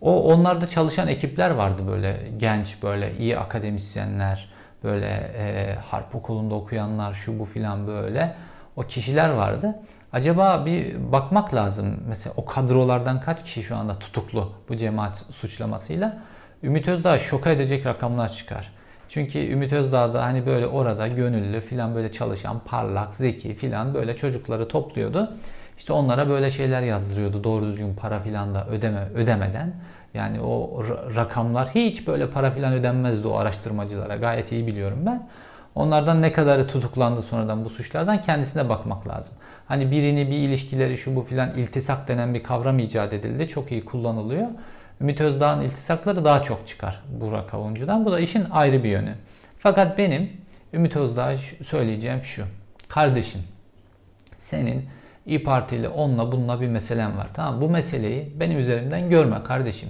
O 0.00 0.32
onlarda 0.32 0.68
çalışan 0.68 1.08
ekipler 1.08 1.50
vardı 1.50 1.82
böyle 1.88 2.30
genç 2.36 2.82
böyle 2.82 3.16
iyi 3.18 3.38
akademisyenler 3.38 4.48
böyle 4.84 5.06
e, 5.36 5.74
harp 5.74 6.14
okulunda 6.14 6.54
okuyanlar 6.54 7.14
şu 7.14 7.38
bu 7.38 7.44
filan 7.44 7.86
böyle 7.86 8.34
o 8.76 8.82
kişiler 8.82 9.28
vardı. 9.28 9.74
Acaba 10.12 10.66
bir 10.66 11.12
bakmak 11.12 11.54
lazım. 11.54 12.00
Mesela 12.08 12.34
o 12.36 12.44
kadrolardan 12.44 13.20
kaç 13.20 13.44
kişi 13.44 13.62
şu 13.62 13.76
anda 13.76 13.98
tutuklu 13.98 14.52
bu 14.68 14.76
cemaat 14.76 15.16
suçlamasıyla? 15.16 16.18
Ümit 16.62 16.88
Özdağ 16.88 17.18
şoka 17.18 17.50
edecek 17.50 17.86
rakamlar 17.86 18.32
çıkar. 18.32 18.72
Çünkü 19.12 19.38
Ümit 19.38 19.72
Özdağ 19.72 20.14
da 20.14 20.24
hani 20.24 20.46
böyle 20.46 20.66
orada 20.66 21.08
gönüllü 21.08 21.60
filan 21.60 21.94
böyle 21.94 22.12
çalışan 22.12 22.60
parlak, 22.64 23.14
zeki 23.14 23.54
filan 23.54 23.94
böyle 23.94 24.16
çocukları 24.16 24.68
topluyordu. 24.68 25.32
İşte 25.78 25.92
onlara 25.92 26.28
böyle 26.28 26.50
şeyler 26.50 26.82
yazdırıyordu 26.82 27.44
doğru 27.44 27.66
düzgün 27.66 27.94
para 27.94 28.20
filan 28.20 28.54
da 28.54 28.66
ödeme 28.66 29.08
ödemeden. 29.14 29.72
Yani 30.14 30.40
o 30.40 30.84
rakamlar 31.16 31.68
hiç 31.68 32.06
böyle 32.06 32.30
para 32.30 32.50
filan 32.50 32.72
ödenmezdi 32.72 33.28
o 33.28 33.36
araştırmacılara. 33.36 34.16
Gayet 34.16 34.52
iyi 34.52 34.66
biliyorum 34.66 34.98
ben. 35.06 35.28
Onlardan 35.74 36.22
ne 36.22 36.32
kadarı 36.32 36.66
tutuklandı 36.66 37.22
sonradan 37.22 37.64
bu 37.64 37.70
suçlardan 37.70 38.22
kendisine 38.22 38.68
bakmak 38.68 39.08
lazım. 39.08 39.34
Hani 39.68 39.90
birini 39.90 40.30
bir 40.30 40.36
ilişkileri 40.36 40.98
şu 40.98 41.16
bu 41.16 41.22
filan 41.22 41.58
iltisak 41.58 42.08
denen 42.08 42.34
bir 42.34 42.42
kavram 42.42 42.78
icat 42.78 43.12
edildi. 43.12 43.48
Çok 43.48 43.72
iyi 43.72 43.84
kullanılıyor. 43.84 44.46
Ümit 45.02 45.20
Özdağ'ın 45.20 45.60
iltisakları 45.60 46.24
daha 46.24 46.42
çok 46.42 46.68
çıkar 46.68 47.02
Burak 47.20 47.54
Avuncu'dan. 47.54 48.04
Bu 48.04 48.12
da 48.12 48.20
işin 48.20 48.46
ayrı 48.50 48.84
bir 48.84 48.88
yönü. 48.88 49.14
Fakat 49.58 49.98
benim 49.98 50.30
Ümit 50.72 50.96
Özdağ'a 50.96 51.38
söyleyeceğim 51.64 52.24
şu. 52.24 52.44
Kardeşim 52.88 53.40
senin 54.38 54.84
İyi 55.26 55.42
Parti 55.42 55.76
ile 55.76 55.88
onunla 55.88 56.32
bununla 56.32 56.60
bir 56.60 56.68
meselen 56.68 57.18
var. 57.18 57.28
Tamam 57.34 57.60
Bu 57.60 57.68
meseleyi 57.68 58.32
benim 58.40 58.58
üzerimden 58.58 59.10
görme 59.10 59.42
kardeşim. 59.44 59.88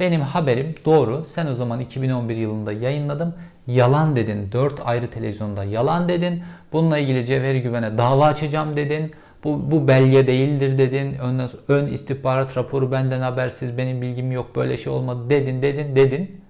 Benim 0.00 0.20
haberim 0.20 0.74
doğru. 0.84 1.24
Sen 1.24 1.46
o 1.46 1.54
zaman 1.54 1.80
2011 1.80 2.36
yılında 2.36 2.72
yayınladım. 2.72 3.34
Yalan 3.66 4.16
dedin. 4.16 4.52
4 4.52 4.80
ayrı 4.84 5.10
televizyonda 5.10 5.64
yalan 5.64 6.08
dedin. 6.08 6.42
Bununla 6.72 6.98
ilgili 6.98 7.26
Cevheri 7.26 7.62
Güven'e 7.62 7.98
dava 7.98 8.26
açacağım 8.26 8.76
dedin. 8.76 9.12
Bu, 9.44 9.70
bu 9.70 9.88
belge 9.88 10.26
değildir 10.26 10.78
dedin. 10.78 11.14
Ön, 11.14 11.50
ön 11.68 11.86
istihbarat 11.86 12.56
raporu 12.56 12.92
benden 12.92 13.20
habersiz. 13.20 13.78
Benim 13.78 14.02
bilgim 14.02 14.32
yok. 14.32 14.56
Böyle 14.56 14.76
şey 14.76 14.92
olmadı 14.92 15.30
dedin 15.30 15.62
dedin 15.62 15.96
dedin. 15.96 16.40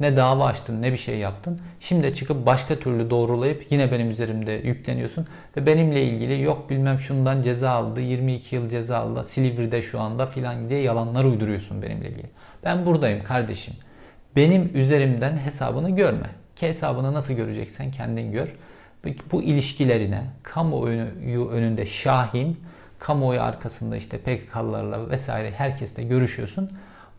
Ne 0.00 0.16
dava 0.16 0.46
açtın 0.46 0.82
ne 0.82 0.92
bir 0.92 0.96
şey 0.96 1.18
yaptın. 1.18 1.60
Şimdi 1.80 2.14
çıkıp 2.14 2.46
başka 2.46 2.76
türlü 2.76 3.10
doğrulayıp 3.10 3.72
yine 3.72 3.92
benim 3.92 4.10
üzerimde 4.10 4.52
yükleniyorsun. 4.52 5.26
Ve 5.56 5.66
benimle 5.66 6.04
ilgili 6.04 6.42
yok 6.42 6.70
bilmem 6.70 7.00
şundan 7.00 7.42
ceza 7.42 7.70
aldı. 7.70 8.00
22 8.00 8.56
yıl 8.56 8.68
ceza 8.68 8.98
aldı. 8.98 9.24
Silivri'de 9.24 9.82
şu 9.82 10.00
anda 10.00 10.26
filan 10.26 10.68
diye 10.68 10.80
yalanlar 10.80 11.24
uyduruyorsun 11.24 11.82
benimle 11.82 12.08
ilgili. 12.08 12.26
Ben 12.64 12.86
buradayım 12.86 13.24
kardeşim. 13.24 13.74
Benim 14.36 14.70
üzerimden 14.74 15.36
hesabını 15.36 15.90
görme. 15.90 16.30
Ki 16.56 16.68
hesabını 16.68 17.14
nasıl 17.14 17.34
göreceksen 17.34 17.90
kendin 17.90 18.32
gör. 18.32 18.48
Bu 19.32 19.42
ilişkilerine 19.42 20.22
kamuoyu 20.42 21.48
önünde 21.50 21.86
şahin, 21.86 22.60
kamuoyu 22.98 23.42
arkasında 23.42 23.96
işte 23.96 24.18
PKK'larla 24.18 25.10
vesaire 25.10 25.50
herkesle 25.50 26.02
görüşüyorsun. 26.02 26.70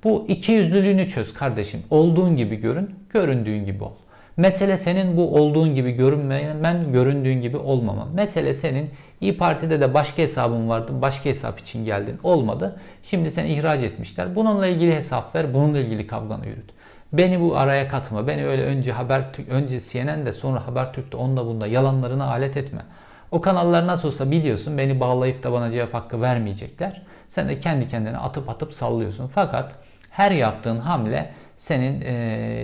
Bu 0.04 0.26
iki 0.28 0.52
yüzlülüğünü 0.52 1.10
çöz 1.10 1.34
kardeşim. 1.34 1.84
Olduğun 1.90 2.36
gibi 2.36 2.56
görün, 2.56 2.96
göründüğün 3.10 3.66
gibi 3.66 3.84
ol. 3.84 3.94
Mesele 4.38 4.78
senin 4.78 5.18
bu 5.18 5.36
olduğun 5.36 5.76
gibi 5.76 5.92
görünmemen, 5.92 6.92
göründüğün 6.92 7.42
gibi 7.42 7.58
olmaman. 7.58 8.10
Mesele 8.14 8.54
senin 8.54 8.90
İyi 9.22 9.38
Parti'de 9.38 9.82
de 9.82 9.94
başka 9.94 10.22
hesabın 10.22 10.70
vardı, 10.70 10.92
başka 11.02 11.30
hesap 11.30 11.60
için 11.60 11.86
geldin. 11.86 12.20
Olmadı. 12.24 12.80
Şimdi 13.04 13.32
seni 13.32 13.54
ihraç 13.54 13.84
etmişler. 13.84 14.36
Bununla 14.36 14.68
ilgili 14.68 14.96
hesap 14.96 15.36
ver, 15.36 15.54
bununla 15.54 15.80
ilgili 15.80 16.08
kavganı 16.08 16.48
yürüt. 16.48 16.70
Beni 17.14 17.42
bu 17.42 17.58
araya 17.58 17.88
katma. 17.88 18.28
Beni 18.28 18.48
öyle 18.48 18.64
önce 18.64 18.92
haber 18.92 19.24
önce 19.50 19.80
CNN'de 19.80 20.34
sonra 20.34 20.68
Habertürk'te 20.68 21.18
onda 21.18 21.46
bunda 21.46 21.68
yalanlarına 21.68 22.26
alet 22.26 22.58
etme. 22.58 22.82
O 23.32 23.42
kanallar 23.42 23.88
nasıl 23.88 24.08
olsa 24.08 24.32
biliyorsun 24.32 24.78
beni 24.78 25.00
bağlayıp 25.00 25.44
da 25.44 25.52
bana 25.52 25.72
cevap 25.72 25.94
hakkı 25.94 26.22
vermeyecekler. 26.22 27.02
Sen 27.28 27.50
de 27.50 27.60
kendi 27.60 27.88
kendine 27.88 28.18
atıp 28.18 28.50
atıp 28.50 28.74
sallıyorsun. 28.74 29.28
Fakat 29.28 29.72
her 30.10 30.32
yaptığın 30.32 30.80
hamle 30.80 31.32
senin 31.58 32.02
e, 32.02 32.14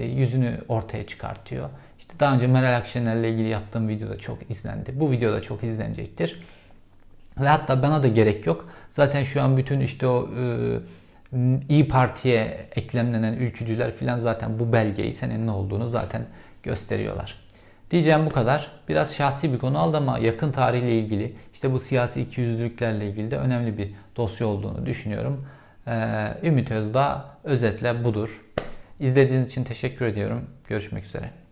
yüzünü 0.05 0.57
ortaya 0.67 1.07
çıkartıyor. 1.07 1.69
İşte 1.99 2.13
daha 2.19 2.35
önce 2.35 2.47
Meral 2.47 2.77
Akşener'le 2.77 3.23
ilgili 3.23 3.47
yaptığım 3.47 3.87
videoda 3.87 4.17
çok 4.17 4.51
izlendi. 4.51 4.91
Bu 4.99 5.11
videoda 5.11 5.41
çok 5.41 5.63
izlenecektir. 5.63 6.43
Ve 7.39 7.47
hatta 7.47 7.81
bana 7.81 8.03
da 8.03 8.07
gerek 8.07 8.45
yok. 8.45 8.69
Zaten 8.89 9.23
şu 9.23 9.41
an 9.41 9.57
bütün 9.57 9.79
işte 9.79 10.07
o 10.07 10.29
e, 10.39 10.43
İyi 11.69 11.87
Parti'ye 11.87 12.67
eklemlenen 12.75 13.33
ülkücüler 13.33 13.95
filan 13.95 14.19
zaten 14.19 14.59
bu 14.59 14.73
belgeyi 14.73 15.13
senin 15.13 15.47
ne 15.47 15.51
olduğunu 15.51 15.87
zaten 15.87 16.21
gösteriyorlar. 16.63 17.45
Diyeceğim 17.91 18.25
bu 18.25 18.29
kadar. 18.29 18.71
Biraz 18.89 19.15
şahsi 19.15 19.53
bir 19.53 19.57
konu 19.57 19.79
aldı 19.79 19.97
ama 19.97 20.19
yakın 20.19 20.51
tarihle 20.51 20.99
ilgili 20.99 21.35
işte 21.53 21.71
bu 21.71 21.79
siyasi 21.79 22.21
ikiyüzlülüklerle 22.21 23.09
ilgili 23.09 23.31
de 23.31 23.37
önemli 23.37 23.77
bir 23.77 23.93
dosya 24.15 24.47
olduğunu 24.47 24.85
düşünüyorum. 24.85 25.45
Ee, 25.87 26.33
Ümit 26.43 26.71
Özdağ 26.71 27.25
özetle 27.43 28.03
budur. 28.03 28.41
İzlediğiniz 28.99 29.51
için 29.51 29.63
teşekkür 29.63 30.05
ediyorum. 30.05 30.45
Görüşmek 30.67 31.05
üzere. 31.05 31.44